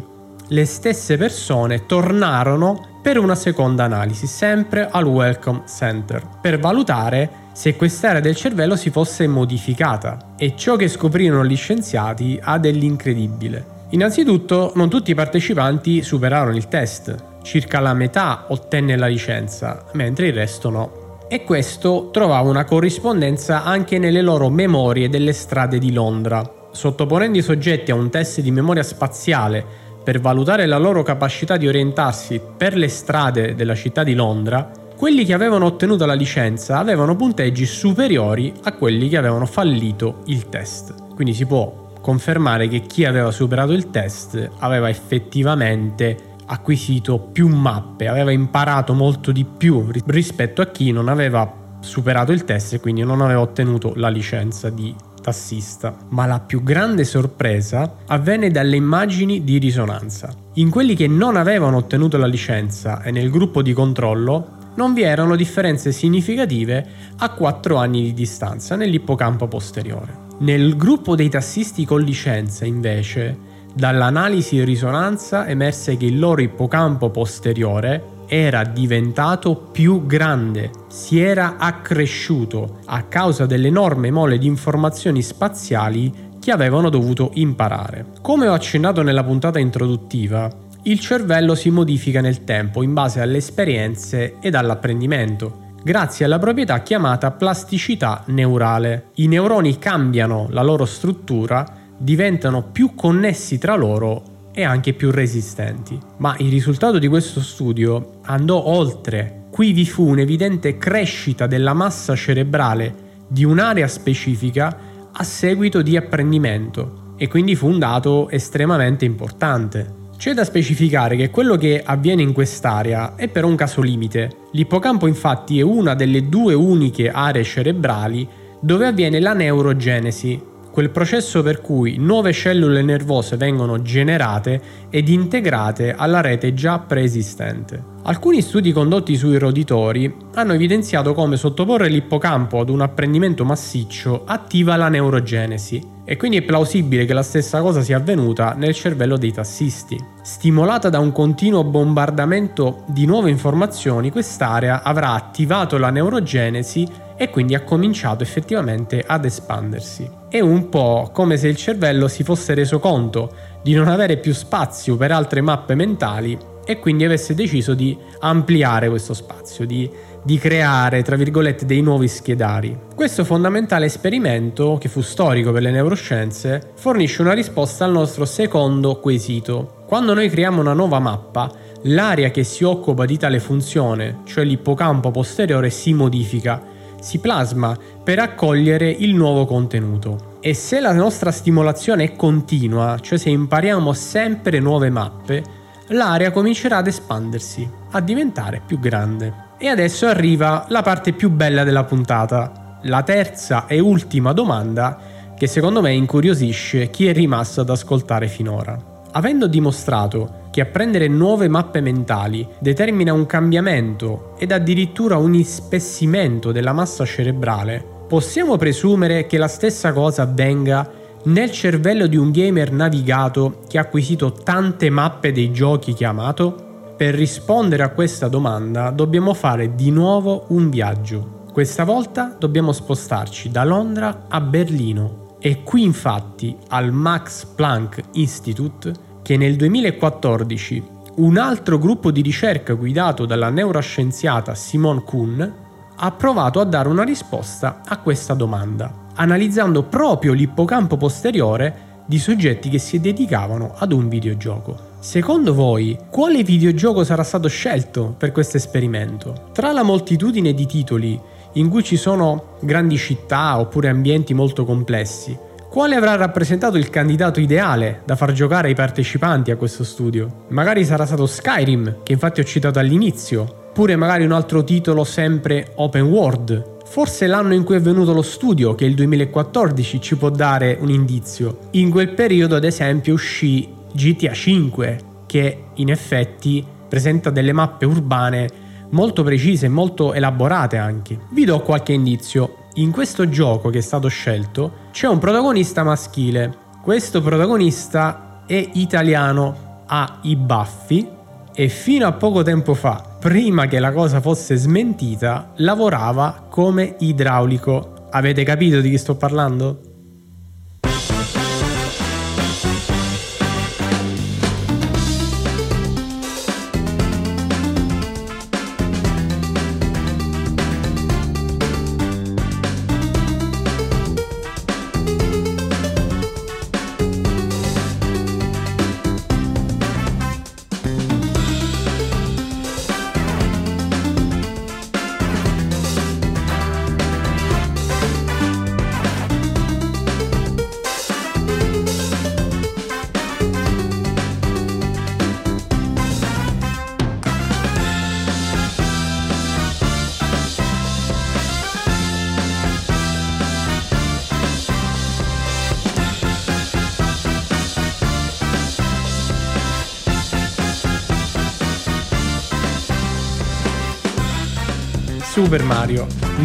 le 0.51 0.65
stesse 0.65 1.15
persone 1.17 1.85
tornarono 1.85 2.99
per 3.01 3.17
una 3.17 3.35
seconda 3.35 3.83
analisi, 3.83 4.25
sempre 4.25 4.89
al 4.89 5.05
Welcome 5.05 5.63
Center, 5.67 6.27
per 6.41 6.59
valutare 6.59 7.47
se 7.53 7.75
quest'area 7.75 8.19
del 8.19 8.35
cervello 8.35 8.75
si 8.75 8.89
fosse 8.89 9.27
modificata. 9.27 10.33
E 10.37 10.55
ciò 10.55 10.75
che 10.75 10.87
scoprirono 10.87 11.45
gli 11.45 11.55
scienziati 11.55 12.39
ha 12.41 12.57
dell'incredibile. 12.57 13.77
Innanzitutto, 13.89 14.71
non 14.75 14.89
tutti 14.89 15.11
i 15.11 15.15
partecipanti 15.15 16.01
superarono 16.03 16.55
il 16.55 16.67
test, 16.67 17.15
circa 17.49 17.79
la 17.79 17.95
metà 17.95 18.45
ottenne 18.49 18.95
la 18.95 19.07
licenza, 19.07 19.85
mentre 19.93 20.27
il 20.27 20.33
resto 20.33 20.69
no 20.69 21.07
e 21.27 21.43
questo 21.43 22.09
trovava 22.11 22.47
una 22.47 22.63
corrispondenza 22.63 23.63
anche 23.63 23.97
nelle 23.97 24.21
loro 24.21 24.49
memorie 24.49 25.09
delle 25.09 25.33
strade 25.33 25.79
di 25.79 25.91
Londra. 25.91 26.47
Sottoponendo 26.71 27.39
i 27.39 27.41
soggetti 27.41 27.89
a 27.89 27.95
un 27.95 28.11
test 28.11 28.41
di 28.41 28.51
memoria 28.51 28.83
spaziale 28.83 29.65
per 30.03 30.19
valutare 30.19 30.67
la 30.67 30.77
loro 30.77 31.01
capacità 31.01 31.57
di 31.57 31.67
orientarsi 31.67 32.39
per 32.55 32.77
le 32.77 32.87
strade 32.87 33.55
della 33.55 33.73
città 33.73 34.03
di 34.03 34.13
Londra, 34.13 34.69
quelli 34.95 35.25
che 35.25 35.33
avevano 35.33 35.65
ottenuto 35.65 36.05
la 36.05 36.13
licenza 36.13 36.77
avevano 36.77 37.15
punteggi 37.15 37.65
superiori 37.65 38.53
a 38.63 38.73
quelli 38.73 39.09
che 39.09 39.17
avevano 39.17 39.47
fallito 39.47 40.21
il 40.25 40.49
test. 40.49 40.93
Quindi 41.15 41.33
si 41.33 41.47
può 41.47 41.87
confermare 41.99 42.67
che 42.67 42.81
chi 42.81 43.05
aveva 43.05 43.31
superato 43.31 43.71
il 43.71 43.89
test 43.89 44.51
aveva 44.59 44.87
effettivamente 44.87 46.28
acquisito 46.51 47.19
più 47.19 47.47
mappe, 47.47 48.07
aveva 48.07 48.31
imparato 48.31 48.93
molto 48.93 49.31
di 49.31 49.45
più 49.45 49.87
rispetto 50.05 50.61
a 50.61 50.67
chi 50.67 50.91
non 50.91 51.07
aveva 51.07 51.77
superato 51.79 52.31
il 52.31 52.43
test 52.43 52.73
e 52.73 52.79
quindi 52.79 53.03
non 53.03 53.21
aveva 53.21 53.41
ottenuto 53.41 53.93
la 53.95 54.09
licenza 54.09 54.69
di 54.69 54.93
tassista. 55.21 55.95
Ma 56.09 56.25
la 56.25 56.39
più 56.39 56.63
grande 56.63 57.03
sorpresa 57.03 57.97
avvenne 58.07 58.49
dalle 58.49 58.75
immagini 58.75 59.43
di 59.43 59.59
risonanza. 59.59 60.33
In 60.55 60.69
quelli 60.69 60.95
che 60.95 61.07
non 61.07 61.35
avevano 61.35 61.77
ottenuto 61.77 62.17
la 62.17 62.25
licenza 62.25 63.01
e 63.03 63.11
nel 63.11 63.29
gruppo 63.29 63.61
di 63.61 63.73
controllo 63.73 64.57
non 64.75 64.93
vi 64.93 65.03
erano 65.03 65.35
differenze 65.35 65.91
significative 65.91 66.87
a 67.17 67.29
4 67.31 67.75
anni 67.75 68.01
di 68.01 68.13
distanza 68.13 68.75
nell'ippocampo 68.75 69.47
posteriore. 69.47 70.27
Nel 70.39 70.77
gruppo 70.77 71.15
dei 71.15 71.29
tassisti 71.29 71.85
con 71.85 72.01
licenza, 72.01 72.65
invece, 72.65 73.37
Dall'analisi 73.73 74.55
di 74.55 74.63
risonanza 74.63 75.47
emerse 75.47 75.95
che 75.95 76.05
il 76.05 76.19
loro 76.19 76.41
ippocampo 76.41 77.09
posteriore 77.09 78.17
era 78.27 78.63
diventato 78.63 79.55
più 79.55 80.05
grande, 80.05 80.71
si 80.87 81.19
era 81.19 81.55
accresciuto 81.57 82.79
a 82.85 83.03
causa 83.03 83.45
dell'enorme 83.45 84.11
mole 84.11 84.37
di 84.37 84.47
informazioni 84.47 85.21
spaziali 85.21 86.27
che 86.39 86.51
avevano 86.51 86.89
dovuto 86.89 87.31
imparare. 87.35 88.05
Come 88.21 88.47
ho 88.47 88.53
accennato 88.53 89.01
nella 89.01 89.23
puntata 89.23 89.59
introduttiva, 89.59 90.49
il 90.83 90.99
cervello 90.99 91.55
si 91.55 91.69
modifica 91.69 92.21
nel 92.21 92.43
tempo 92.43 92.83
in 92.83 92.93
base 92.93 93.19
alle 93.19 93.37
esperienze 93.37 94.35
ed 94.39 94.55
all'apprendimento 94.55 95.67
grazie 95.81 96.25
alla 96.25 96.39
proprietà 96.39 96.81
chiamata 96.81 97.31
plasticità 97.31 98.23
neurale. 98.27 99.11
I 99.15 99.27
neuroni 99.27 99.77
cambiano 99.77 100.47
la 100.49 100.61
loro 100.61 100.85
struttura, 100.85 101.65
diventano 101.99 102.63
più 102.63 102.95
connessi 102.95 103.57
tra 103.57 103.75
loro 103.75 104.37
e 104.53 104.63
anche 104.63 104.93
più 104.93 105.11
resistenti. 105.11 105.99
Ma 106.17 106.35
il 106.39 106.49
risultato 106.49 106.97
di 106.97 107.07
questo 107.07 107.41
studio 107.41 108.19
andò 108.23 108.63
oltre. 108.65 109.43
Qui 109.51 109.73
vi 109.73 109.85
fu 109.85 110.07
un'evidente 110.07 110.77
crescita 110.77 111.45
della 111.45 111.73
massa 111.73 112.15
cerebrale 112.15 113.07
di 113.27 113.43
un'area 113.43 113.87
specifica 113.87 114.77
a 115.11 115.23
seguito 115.23 115.81
di 115.81 115.97
apprendimento 115.97 117.13
e 117.17 117.27
quindi 117.27 117.55
fu 117.55 117.67
un 117.67 117.77
dato 117.77 118.29
estremamente 118.29 119.05
importante. 119.05 119.97
C'è 120.17 120.33
da 120.33 120.43
specificare 120.43 121.15
che 121.15 121.29
quello 121.29 121.55
che 121.55 121.81
avviene 121.83 122.21
in 122.21 122.33
quest'area 122.33 123.15
è 123.15 123.27
però 123.27 123.47
un 123.47 123.55
caso 123.55 123.81
limite. 123.81 124.29
L'ippocampo 124.51 125.07
infatti 125.07 125.59
è 125.59 125.61
una 125.61 125.95
delle 125.95 126.27
due 126.27 126.53
uniche 126.53 127.09
aree 127.09 127.43
cerebrali 127.43 128.27
dove 128.59 128.85
avviene 128.85 129.19
la 129.19 129.33
neurogenesi, 129.33 130.41
quel 130.71 130.89
processo 130.89 131.41
per 131.41 131.61
cui 131.61 131.97
nuove 131.97 132.31
cellule 132.31 132.81
nervose 132.81 133.37
vengono 133.37 133.81
generate 133.81 134.61
ed 134.89 135.09
integrate 135.09 135.93
alla 135.93 136.21
rete 136.21 136.53
già 136.53 136.79
preesistente. 136.79 137.97
Alcuni 138.03 138.41
studi 138.41 138.71
condotti 138.71 139.17
sui 139.17 139.37
roditori 139.37 140.11
hanno 140.35 140.53
evidenziato 140.53 141.13
come 141.13 141.37
sottoporre 141.37 141.89
l'ippocampo 141.89 142.59
ad 142.59 142.69
un 142.69 142.81
apprendimento 142.81 143.43
massiccio 143.43 144.23
attiva 144.25 144.77
la 144.77 144.87
neurogenesi 144.87 145.97
e 146.05 146.17
quindi 146.17 146.37
è 146.37 146.41
plausibile 146.41 147.05
che 147.05 147.13
la 147.13 147.21
stessa 147.21 147.61
cosa 147.61 147.81
sia 147.81 147.97
avvenuta 147.97 148.53
nel 148.57 148.73
cervello 148.73 149.17
dei 149.17 149.31
tassisti. 149.31 149.95
Stimolata 150.23 150.89
da 150.89 150.99
un 150.99 151.11
continuo 151.11 151.63
bombardamento 151.63 152.83
di 152.87 153.05
nuove 153.05 153.29
informazioni, 153.29 154.09
quest'area 154.09 154.81
avrà 154.81 155.11
attivato 155.11 155.77
la 155.77 155.91
neurogenesi 155.91 156.87
e 157.21 157.29
quindi 157.29 157.53
ha 157.53 157.63
cominciato 157.63 158.23
effettivamente 158.23 159.03
ad 159.05 159.25
espandersi. 159.25 160.09
È 160.29 160.39
un 160.39 160.69
po' 160.69 161.09
come 161.13 161.35
se 161.35 161.49
il 161.49 161.57
cervello 161.57 162.07
si 162.07 162.23
fosse 162.23 162.53
reso 162.53 162.79
conto 162.79 163.35
di 163.61 163.73
non 163.73 163.89
avere 163.89 164.15
più 164.15 164.33
spazio 164.33 164.95
per 164.95 165.11
altre 165.11 165.41
mappe 165.41 165.75
mentali 165.75 166.37
e 166.63 166.79
quindi 166.79 167.03
avesse 167.03 167.35
deciso 167.35 167.73
di 167.73 167.97
ampliare 168.19 168.87
questo 168.87 169.13
spazio, 169.13 169.65
di 169.65 170.07
di 170.23 170.37
creare, 170.37 171.01
tra 171.01 171.15
virgolette, 171.15 171.65
dei 171.65 171.81
nuovi 171.81 172.07
schedari. 172.07 172.77
Questo 172.95 173.23
fondamentale 173.23 173.85
esperimento, 173.85 174.77
che 174.79 174.89
fu 174.89 175.01
storico 175.01 175.51
per 175.51 175.61
le 175.61 175.71
neuroscienze, 175.71 176.71
fornisce 176.75 177.21
una 177.21 177.33
risposta 177.33 177.85
al 177.85 177.91
nostro 177.91 178.25
secondo 178.25 178.99
quesito. 178.99 179.83
Quando 179.85 180.13
noi 180.13 180.29
creiamo 180.29 180.59
una 180.59 180.73
nuova 180.73 180.99
mappa, 180.99 181.51
l'area 181.83 182.31
che 182.31 182.43
si 182.43 182.63
occupa 182.63 183.05
di 183.05 183.17
tale 183.17 183.39
funzione, 183.39 184.19
cioè 184.25 184.43
l'ippocampo 184.43 185.11
posteriore, 185.11 185.69
si 185.69 185.93
modifica, 185.93 186.61
si 187.01 187.19
plasma 187.19 187.77
per 188.03 188.19
accogliere 188.19 188.89
il 188.89 189.15
nuovo 189.15 189.45
contenuto. 189.45 190.37
E 190.41 190.53
se 190.53 190.79
la 190.79 190.93
nostra 190.93 191.31
stimolazione 191.31 192.03
è 192.03 192.15
continua, 192.15 192.97
cioè 192.99 193.17
se 193.17 193.29
impariamo 193.29 193.91
sempre 193.93 194.59
nuove 194.59 194.89
mappe, 194.89 195.43
l'area 195.87 196.31
comincerà 196.31 196.77
ad 196.77 196.87
espandersi, 196.87 197.69
a 197.91 197.99
diventare 197.99 198.61
più 198.65 198.79
grande. 198.79 199.47
E 199.57 199.67
adesso 199.67 200.07
arriva 200.07 200.65
la 200.69 200.81
parte 200.81 201.11
più 201.13 201.29
bella 201.29 201.63
della 201.63 201.83
puntata, 201.83 202.79
la 202.83 203.03
terza 203.03 203.67
e 203.67 203.79
ultima 203.79 204.31
domanda 204.31 205.17
che 205.35 205.47
secondo 205.47 205.81
me 205.81 205.93
incuriosisce 205.93 206.89
chi 206.89 207.07
è 207.07 207.13
rimasto 207.13 207.61
ad 207.61 207.69
ascoltare 207.69 208.27
finora. 208.27 208.77
Avendo 209.11 209.47
dimostrato 209.47 210.38
che 210.51 210.61
apprendere 210.61 211.07
nuove 211.07 211.47
mappe 211.47 211.81
mentali 211.81 212.47
determina 212.59 213.13
un 213.13 213.25
cambiamento 213.25 214.33
ed 214.37 214.51
addirittura 214.51 215.17
un 215.17 215.33
ispessimento 215.33 216.51
della 216.51 216.73
massa 216.73 217.05
cerebrale, 217.05 217.83
possiamo 218.07 218.57
presumere 218.57 219.27
che 219.27 219.37
la 219.37 219.47
stessa 219.47 219.93
cosa 219.93 220.23
avvenga 220.23 220.89
nel 221.23 221.51
cervello 221.51 222.07
di 222.07 222.15
un 222.15 222.31
gamer 222.31 222.71
navigato 222.71 223.59
che 223.67 223.77
ha 223.77 223.81
acquisito 223.81 224.31
tante 224.31 224.89
mappe 224.89 225.31
dei 225.31 225.51
giochi 225.51 225.93
che 225.93 226.05
ha 226.05 226.09
amato? 226.09 226.67
Per 226.95 227.13
rispondere 227.13 227.83
a 227.83 227.89
questa 227.89 228.27
domanda 228.27 228.89
dobbiamo 228.89 229.33
fare 229.33 229.75
di 229.75 229.91
nuovo 229.91 230.45
un 230.49 230.69
viaggio. 230.69 231.45
Questa 231.51 231.83
volta 231.83 232.35
dobbiamo 232.37 232.71
spostarci 232.71 233.51
da 233.51 233.63
Londra 233.63 234.25
a 234.27 234.41
Berlino 234.41 235.35
e 235.39 235.63
qui 235.63 235.83
infatti 235.83 236.55
al 236.69 236.91
Max 236.91 237.45
Planck 237.45 238.01
Institute 238.13 239.07
che 239.21 239.37
nel 239.37 239.55
2014 239.55 240.83
un 241.15 241.37
altro 241.37 241.77
gruppo 241.77 242.11
di 242.11 242.21
ricerca 242.21 242.73
guidato 242.73 243.25
dalla 243.25 243.49
neuroscienziata 243.49 244.55
Simone 244.55 245.03
Kuhn 245.03 245.53
ha 245.95 246.11
provato 246.11 246.59
a 246.59 246.63
dare 246.63 246.87
una 246.87 247.03
risposta 247.03 247.81
a 247.85 247.97
questa 247.97 248.33
domanda, 248.33 249.07
analizzando 249.15 249.83
proprio 249.83 250.31
l'ippocampo 250.33 250.95
posteriore 250.95 251.87
di 252.05 252.17
soggetti 252.17 252.69
che 252.69 252.79
si 252.79 252.99
dedicavano 252.99 253.73
ad 253.75 253.91
un 253.91 254.07
videogioco. 254.07 254.87
Secondo 254.99 255.53
voi, 255.53 255.97
quale 256.09 256.43
videogioco 256.43 257.03
sarà 257.03 257.23
stato 257.23 257.47
scelto 257.47 258.15
per 258.17 258.31
questo 258.31 258.57
esperimento? 258.57 259.49
Tra 259.53 259.71
la 259.71 259.83
moltitudine 259.83 260.53
di 260.53 260.65
titoli 260.65 261.19
in 261.53 261.69
cui 261.69 261.83
ci 261.83 261.97
sono 261.97 262.57
grandi 262.61 262.97
città 262.97 263.59
oppure 263.59 263.89
ambienti 263.89 264.33
molto 264.33 264.65
complessi, 264.65 265.37
quale 265.69 265.95
avrà 265.95 266.15
rappresentato 266.15 266.77
il 266.77 266.89
candidato 266.89 267.39
ideale 267.39 268.01
da 268.03 268.15
far 268.15 268.31
giocare 268.31 268.69
ai 268.69 268.73
partecipanti 268.73 269.51
a 269.51 269.55
questo 269.55 269.83
studio? 269.83 270.45
Magari 270.47 270.83
sarà 270.83 271.05
stato 271.05 271.27
Skyrim, 271.27 271.97
che 272.01 272.13
infatti 272.13 272.39
ho 272.39 272.43
citato 272.43 272.79
all'inizio, 272.79 273.41
oppure 273.69 273.95
magari 273.95 274.25
un 274.25 274.31
altro 274.31 274.63
titolo 274.63 275.03
sempre 275.03 275.71
open 275.75 276.03
world, 276.03 276.77
Forse 276.89 277.27
l'anno 277.27 277.53
in 277.53 277.63
cui 277.63 277.75
è 277.75 277.79
venuto 277.79 278.13
lo 278.13 278.23
studio, 278.23 278.73
che 278.73 278.83
è 278.83 278.87
il 278.87 278.95
2014, 278.95 280.01
ci 280.01 280.17
può 280.17 280.31
dare 280.31 280.75
un 280.81 280.89
indizio. 280.89 281.59
In 281.73 281.91
quel 281.91 282.15
periodo, 282.15 282.55
ad 282.55 282.63
esempio, 282.63 283.13
uscì 283.13 283.69
GTA 283.93 284.31
V, 284.31 284.95
che 285.27 285.65
in 285.75 285.91
effetti 285.91 286.65
presenta 286.87 287.29
delle 287.29 287.53
mappe 287.53 287.85
urbane 287.85 288.49
molto 288.89 289.21
precise 289.21 289.67
e 289.67 289.69
molto 289.69 290.13
elaborate 290.13 290.77
anche. 290.77 291.19
Vi 291.29 291.45
do 291.45 291.59
qualche 291.59 291.93
indizio. 291.93 292.55
In 292.75 292.91
questo 292.91 293.27
gioco 293.27 293.69
che 293.69 293.79
è 293.79 293.81
stato 293.81 294.07
scelto 294.07 294.87
c'è 294.91 295.07
un 295.07 295.17
protagonista 295.17 295.83
maschile. 295.83 296.55
Questo 296.81 297.21
protagonista 297.21 298.43
è 298.45 298.69
italiano, 298.73 299.83
ha 299.87 300.19
i 300.23 300.35
baffi 300.35 301.07
e 301.53 301.67
fino 301.67 302.05
a 302.07 302.13
poco 302.13 302.43
tempo 302.43 302.73
fa 302.73 303.03
prima 303.19 303.65
che 303.65 303.79
la 303.79 303.91
cosa 303.91 304.21
fosse 304.21 304.55
smentita, 304.55 305.51
lavorava 305.57 306.45
come 306.47 306.95
idraulico. 306.99 308.07
Avete 308.11 308.43
capito 308.43 308.79
di 308.81 308.91
chi 308.91 308.97
sto 308.97 309.15
parlando? 309.15 309.88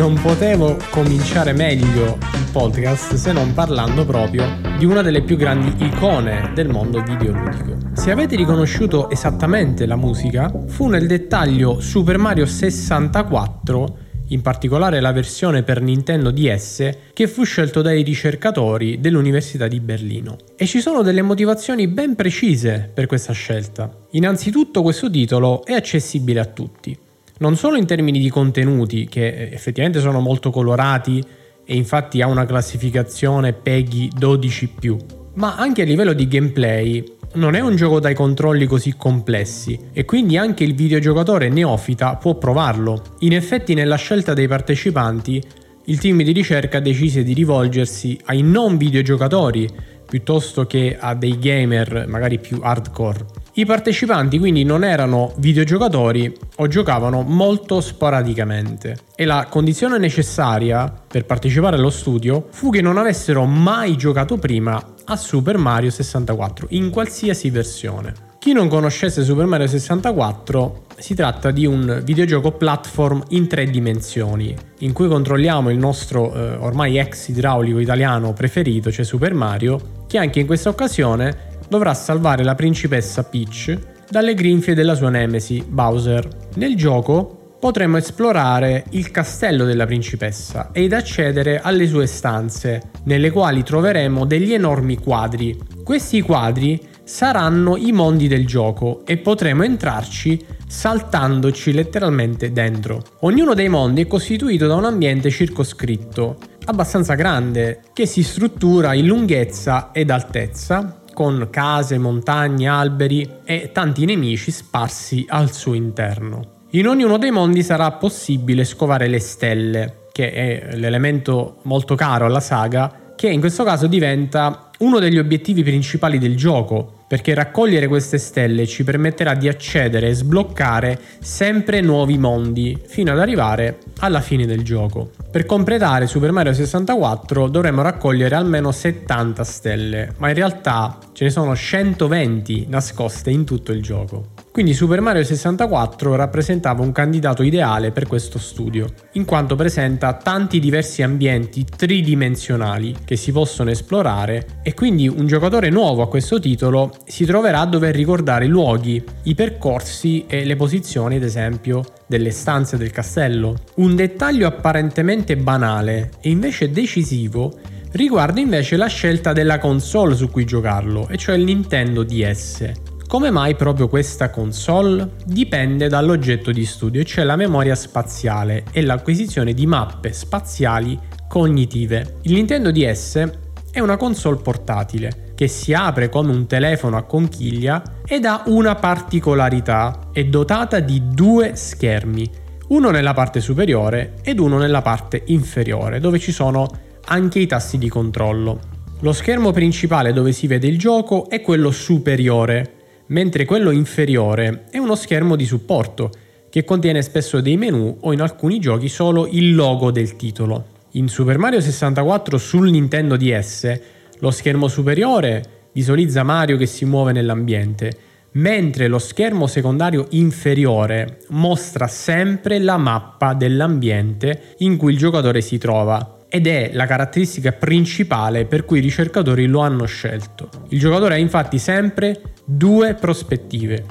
Non 0.04 0.20
potevo 0.20 0.76
cominciare 0.90 1.54
meglio 1.54 2.18
il 2.34 2.48
podcast 2.52 3.14
se 3.14 3.32
non 3.32 3.54
parlando 3.54 4.04
proprio 4.04 4.44
di 4.76 4.84
una 4.84 5.00
delle 5.00 5.22
più 5.22 5.34
grandi 5.38 5.82
icone 5.82 6.50
del 6.54 6.68
mondo 6.68 7.02
videoludico. 7.02 7.78
Se 7.94 8.10
avete 8.10 8.36
riconosciuto 8.36 9.08
esattamente 9.08 9.86
la 9.86 9.96
musica, 9.96 10.52
fu 10.66 10.88
nel 10.88 11.06
dettaglio 11.06 11.80
Super 11.80 12.18
Mario 12.18 12.44
64 12.44 13.96
in 14.28 14.42
particolare 14.42 15.00
la 15.00 15.12
versione 15.12 15.62
per 15.62 15.80
Nintendo 15.80 16.30
DS, 16.30 16.90
che 17.14 17.26
fu 17.26 17.44
scelto 17.44 17.80
dai 17.80 18.02
ricercatori 18.02 19.00
dell'Università 19.00 19.68
di 19.68 19.80
Berlino. 19.80 20.36
E 20.54 20.66
ci 20.66 20.82
sono 20.82 21.00
delle 21.00 21.22
motivazioni 21.22 21.88
ben 21.88 22.14
precise 22.14 22.90
per 22.92 23.06
questa 23.06 23.32
scelta. 23.32 23.90
Innanzitutto 24.10 24.82
questo 24.82 25.08
titolo 25.08 25.64
è 25.64 25.72
accessibile 25.72 26.40
a 26.40 26.44
tutti, 26.44 26.94
non 27.38 27.56
solo 27.56 27.76
in 27.76 27.86
termini 27.86 28.18
di 28.18 28.30
contenuti, 28.30 29.06
che 29.06 29.50
effettivamente 29.50 30.00
sono 30.00 30.20
molto 30.20 30.50
colorati 30.50 31.22
e 31.64 31.76
infatti 31.76 32.20
ha 32.22 32.26
una 32.26 32.46
classificazione 32.46 33.52
PEGI 33.52 34.12
12+, 34.18 34.96
ma 35.34 35.56
anche 35.56 35.82
a 35.82 35.84
livello 35.84 36.12
di 36.12 36.28
gameplay 36.28 37.12
non 37.34 37.54
è 37.54 37.60
un 37.60 37.74
gioco 37.74 37.98
dai 37.98 38.14
controlli 38.14 38.66
così 38.66 38.94
complessi 38.96 39.78
e 39.92 40.04
quindi 40.04 40.36
anche 40.36 40.62
il 40.62 40.74
videogiocatore 40.74 41.48
neofita 41.48 42.16
può 42.16 42.36
provarlo. 42.36 43.02
In 43.20 43.32
effetti 43.32 43.74
nella 43.74 43.96
scelta 43.96 44.34
dei 44.34 44.46
partecipanti 44.46 45.42
il 45.86 45.98
team 45.98 46.22
di 46.22 46.32
ricerca 46.32 46.80
decise 46.80 47.22
di 47.22 47.34
rivolgersi 47.34 48.18
ai 48.26 48.42
non 48.42 48.76
videogiocatori 48.76 49.68
piuttosto 50.06 50.66
che 50.66 50.96
a 50.98 51.14
dei 51.14 51.38
gamer 51.38 52.06
magari 52.08 52.38
più 52.38 52.60
hardcore. 52.62 53.26
I 53.56 53.64
partecipanti 53.66 54.40
quindi 54.40 54.64
non 54.64 54.82
erano 54.82 55.32
videogiocatori 55.36 56.36
o 56.56 56.66
giocavano 56.66 57.22
molto 57.22 57.80
sporadicamente 57.80 58.96
e 59.14 59.24
la 59.24 59.46
condizione 59.48 59.96
necessaria 59.96 60.92
per 61.06 61.24
partecipare 61.24 61.76
allo 61.76 61.90
studio 61.90 62.48
fu 62.50 62.70
che 62.70 62.80
non 62.80 62.98
avessero 62.98 63.44
mai 63.44 63.96
giocato 63.96 64.38
prima 64.38 64.94
a 65.04 65.14
Super 65.14 65.56
Mario 65.56 65.90
64 65.90 66.66
in 66.70 66.90
qualsiasi 66.90 67.48
versione. 67.50 68.32
Chi 68.40 68.52
non 68.52 68.66
conoscesse 68.66 69.22
Super 69.22 69.46
Mario 69.46 69.68
64 69.68 70.86
si 70.98 71.14
tratta 71.14 71.52
di 71.52 71.64
un 71.64 72.02
videogioco 72.04 72.50
platform 72.50 73.22
in 73.28 73.46
tre 73.46 73.70
dimensioni, 73.70 74.54
in 74.80 74.92
cui 74.92 75.06
controlliamo 75.06 75.70
il 75.70 75.78
nostro 75.78 76.34
eh, 76.34 76.56
ormai 76.56 76.98
ex 76.98 77.28
idraulico 77.28 77.78
italiano 77.78 78.32
preferito, 78.32 78.90
cioè 78.90 79.04
Super 79.04 79.32
Mario, 79.32 80.02
che 80.08 80.18
anche 80.18 80.40
in 80.40 80.46
questa 80.46 80.68
occasione 80.68 81.52
dovrà 81.68 81.94
salvare 81.94 82.44
la 82.44 82.54
principessa 82.54 83.22
Peach 83.24 83.78
dalle 84.08 84.34
grinfie 84.34 84.74
della 84.74 84.94
sua 84.94 85.10
nemesi, 85.10 85.64
Bowser. 85.66 86.28
Nel 86.54 86.76
gioco 86.76 87.56
potremo 87.58 87.96
esplorare 87.96 88.84
il 88.90 89.10
castello 89.10 89.64
della 89.64 89.86
principessa 89.86 90.68
ed 90.72 90.92
accedere 90.92 91.60
alle 91.60 91.86
sue 91.86 92.06
stanze, 92.06 92.90
nelle 93.04 93.30
quali 93.30 93.62
troveremo 93.62 94.26
degli 94.26 94.52
enormi 94.52 94.98
quadri. 94.98 95.58
Questi 95.82 96.20
quadri 96.20 96.78
saranno 97.04 97.76
i 97.76 97.92
mondi 97.92 98.28
del 98.28 98.46
gioco 98.46 99.04
e 99.06 99.16
potremo 99.16 99.62
entrarci 99.62 100.44
saltandoci 100.66 101.72
letteralmente 101.72 102.52
dentro. 102.52 103.02
Ognuno 103.20 103.54
dei 103.54 103.68
mondi 103.68 104.02
è 104.02 104.06
costituito 104.06 104.66
da 104.66 104.74
un 104.74 104.84
ambiente 104.84 105.30
circoscritto, 105.30 106.36
abbastanza 106.66 107.14
grande, 107.14 107.80
che 107.92 108.06
si 108.06 108.22
struttura 108.22 108.94
in 108.94 109.06
lunghezza 109.06 109.90
ed 109.92 110.10
altezza, 110.10 111.03
con 111.14 111.48
case, 111.50 111.96
montagne, 111.96 112.68
alberi 112.68 113.26
e 113.44 113.70
tanti 113.72 114.04
nemici 114.04 114.50
sparsi 114.50 115.24
al 115.26 115.50
suo 115.52 115.72
interno. 115.72 116.66
In 116.70 116.88
ognuno 116.88 117.16
dei 117.16 117.30
mondi 117.30 117.62
sarà 117.62 117.90
possibile 117.92 118.64
scovare 118.64 119.06
le 119.06 119.20
stelle, 119.20 120.08
che 120.12 120.32
è 120.32 120.76
l'elemento 120.76 121.60
molto 121.62 121.94
caro 121.94 122.26
alla 122.26 122.40
saga, 122.40 123.12
che 123.16 123.28
in 123.30 123.40
questo 123.40 123.62
caso 123.64 123.86
diventa 123.86 124.70
uno 124.80 124.98
degli 124.98 125.18
obiettivi 125.18 125.62
principali 125.62 126.18
del 126.18 126.36
gioco, 126.36 127.03
perché 127.06 127.34
raccogliere 127.34 127.86
queste 127.86 128.18
stelle 128.18 128.66
ci 128.66 128.84
permetterà 128.84 129.34
di 129.34 129.48
accedere 129.48 130.08
e 130.08 130.14
sbloccare 130.14 130.98
sempre 131.20 131.80
nuovi 131.80 132.18
mondi 132.18 132.78
fino 132.86 133.12
ad 133.12 133.18
arrivare 133.18 133.78
alla 134.00 134.20
fine 134.20 134.46
del 134.46 134.62
gioco. 134.62 135.10
Per 135.30 135.46
completare 135.46 136.06
Super 136.06 136.32
Mario 136.32 136.52
64 136.52 137.48
dovremo 137.48 137.82
raccogliere 137.82 138.34
almeno 138.34 138.72
70 138.72 139.44
stelle, 139.44 140.12
ma 140.18 140.28
in 140.28 140.34
realtà 140.34 140.98
ce 141.12 141.24
ne 141.24 141.30
sono 141.30 141.54
120 141.54 142.66
nascoste 142.68 143.30
in 143.30 143.44
tutto 143.44 143.72
il 143.72 143.82
gioco. 143.82 144.33
Quindi 144.54 144.72
Super 144.72 145.00
Mario 145.00 145.24
64 145.24 146.14
rappresentava 146.14 146.80
un 146.80 146.92
candidato 146.92 147.42
ideale 147.42 147.90
per 147.90 148.06
questo 148.06 148.38
studio, 148.38 148.86
in 149.14 149.24
quanto 149.24 149.56
presenta 149.56 150.12
tanti 150.12 150.60
diversi 150.60 151.02
ambienti 151.02 151.64
tridimensionali 151.64 152.98
che 153.04 153.16
si 153.16 153.32
possono 153.32 153.70
esplorare 153.70 154.60
e 154.62 154.72
quindi 154.72 155.08
un 155.08 155.26
giocatore 155.26 155.70
nuovo 155.70 156.02
a 156.02 156.08
questo 156.08 156.38
titolo 156.38 156.92
si 157.04 157.24
troverà 157.24 157.62
a 157.62 157.66
dover 157.66 157.96
ricordare 157.96 158.44
i 158.44 158.48
luoghi, 158.48 159.02
i 159.24 159.34
percorsi 159.34 160.24
e 160.28 160.44
le 160.44 160.54
posizioni, 160.54 161.16
ad 161.16 161.24
esempio, 161.24 161.82
delle 162.06 162.30
stanze 162.30 162.76
del 162.76 162.92
castello. 162.92 163.56
Un 163.78 163.96
dettaglio 163.96 164.46
apparentemente 164.46 165.36
banale 165.36 166.10
e 166.20 166.30
invece 166.30 166.70
decisivo 166.70 167.58
riguarda 167.90 168.38
invece 168.38 168.76
la 168.76 168.86
scelta 168.86 169.32
della 169.32 169.58
console 169.58 170.14
su 170.14 170.30
cui 170.30 170.44
giocarlo, 170.44 171.08
e 171.08 171.16
cioè 171.16 171.34
il 171.34 171.42
Nintendo 171.42 172.04
DS. 172.04 172.93
Come 173.06 173.30
mai 173.30 173.54
proprio 173.54 173.86
questa 173.86 174.30
console? 174.30 175.10
Dipende 175.24 175.88
dall'oggetto 175.88 176.50
di 176.50 176.64
studio, 176.64 177.04
cioè 177.04 177.24
la 177.24 177.36
memoria 177.36 177.74
spaziale 177.74 178.64
e 178.72 178.82
l'acquisizione 178.82 179.52
di 179.52 179.66
mappe 179.66 180.12
spaziali 180.12 180.98
cognitive. 181.28 182.16
Il 182.22 182.32
Nintendo 182.32 182.72
DS 182.72 183.30
è 183.70 183.78
una 183.78 183.96
console 183.96 184.40
portatile 184.40 185.32
che 185.36 185.48
si 185.48 185.72
apre 185.72 186.08
come 186.08 186.32
un 186.32 186.46
telefono 186.46 186.96
a 186.96 187.02
conchiglia 187.02 187.82
ed 188.06 188.24
ha 188.24 188.42
una 188.46 188.74
particolarità, 188.74 190.08
è 190.12 190.24
dotata 190.24 190.80
di 190.80 191.02
due 191.12 191.54
schermi, 191.54 192.28
uno 192.68 192.90
nella 192.90 193.12
parte 193.12 193.40
superiore 193.40 194.14
ed 194.22 194.40
uno 194.40 194.58
nella 194.58 194.82
parte 194.82 195.22
inferiore, 195.26 196.00
dove 196.00 196.18
ci 196.18 196.32
sono 196.32 196.68
anche 197.06 197.38
i 197.38 197.46
tasti 197.46 197.78
di 197.78 197.88
controllo. 197.88 198.58
Lo 199.00 199.12
schermo 199.12 199.52
principale 199.52 200.12
dove 200.12 200.32
si 200.32 200.46
vede 200.46 200.66
il 200.66 200.78
gioco 200.78 201.28
è 201.28 201.42
quello 201.42 201.70
superiore, 201.70 202.83
mentre 203.06 203.44
quello 203.44 203.70
inferiore 203.70 204.64
è 204.70 204.78
uno 204.78 204.94
schermo 204.94 205.36
di 205.36 205.44
supporto 205.44 206.10
che 206.48 206.64
contiene 206.64 207.02
spesso 207.02 207.40
dei 207.40 207.56
menu 207.56 207.98
o 208.00 208.12
in 208.12 208.20
alcuni 208.20 208.60
giochi 208.60 208.88
solo 208.88 209.26
il 209.26 209.54
logo 209.54 209.90
del 209.90 210.14
titolo. 210.16 210.66
In 210.92 211.08
Super 211.08 211.36
Mario 211.36 211.60
64 211.60 212.38
sul 212.38 212.70
Nintendo 212.70 213.16
DS 213.16 213.80
lo 214.20 214.30
schermo 214.30 214.68
superiore 214.68 215.42
visualizza 215.72 216.22
Mario 216.22 216.56
che 216.56 216.66
si 216.66 216.84
muove 216.84 217.10
nell'ambiente, 217.10 217.92
mentre 218.32 218.86
lo 218.86 218.98
schermo 218.98 219.48
secondario 219.48 220.06
inferiore 220.10 221.18
mostra 221.30 221.88
sempre 221.88 222.60
la 222.60 222.76
mappa 222.76 223.34
dell'ambiente 223.34 224.54
in 224.58 224.76
cui 224.76 224.92
il 224.92 224.98
giocatore 224.98 225.40
si 225.40 225.58
trova 225.58 226.18
ed 226.28 226.46
è 226.46 226.70
la 226.72 226.86
caratteristica 226.86 227.52
principale 227.52 228.44
per 228.44 228.64
cui 228.64 228.78
i 228.78 228.82
ricercatori 228.82 229.46
lo 229.46 229.60
hanno 229.60 229.84
scelto. 229.84 230.48
Il 230.68 230.78
giocatore 230.78 231.14
ha 231.14 231.18
infatti 231.18 231.58
sempre 231.58 232.20
due 232.44 232.94
prospettive. 232.94 233.84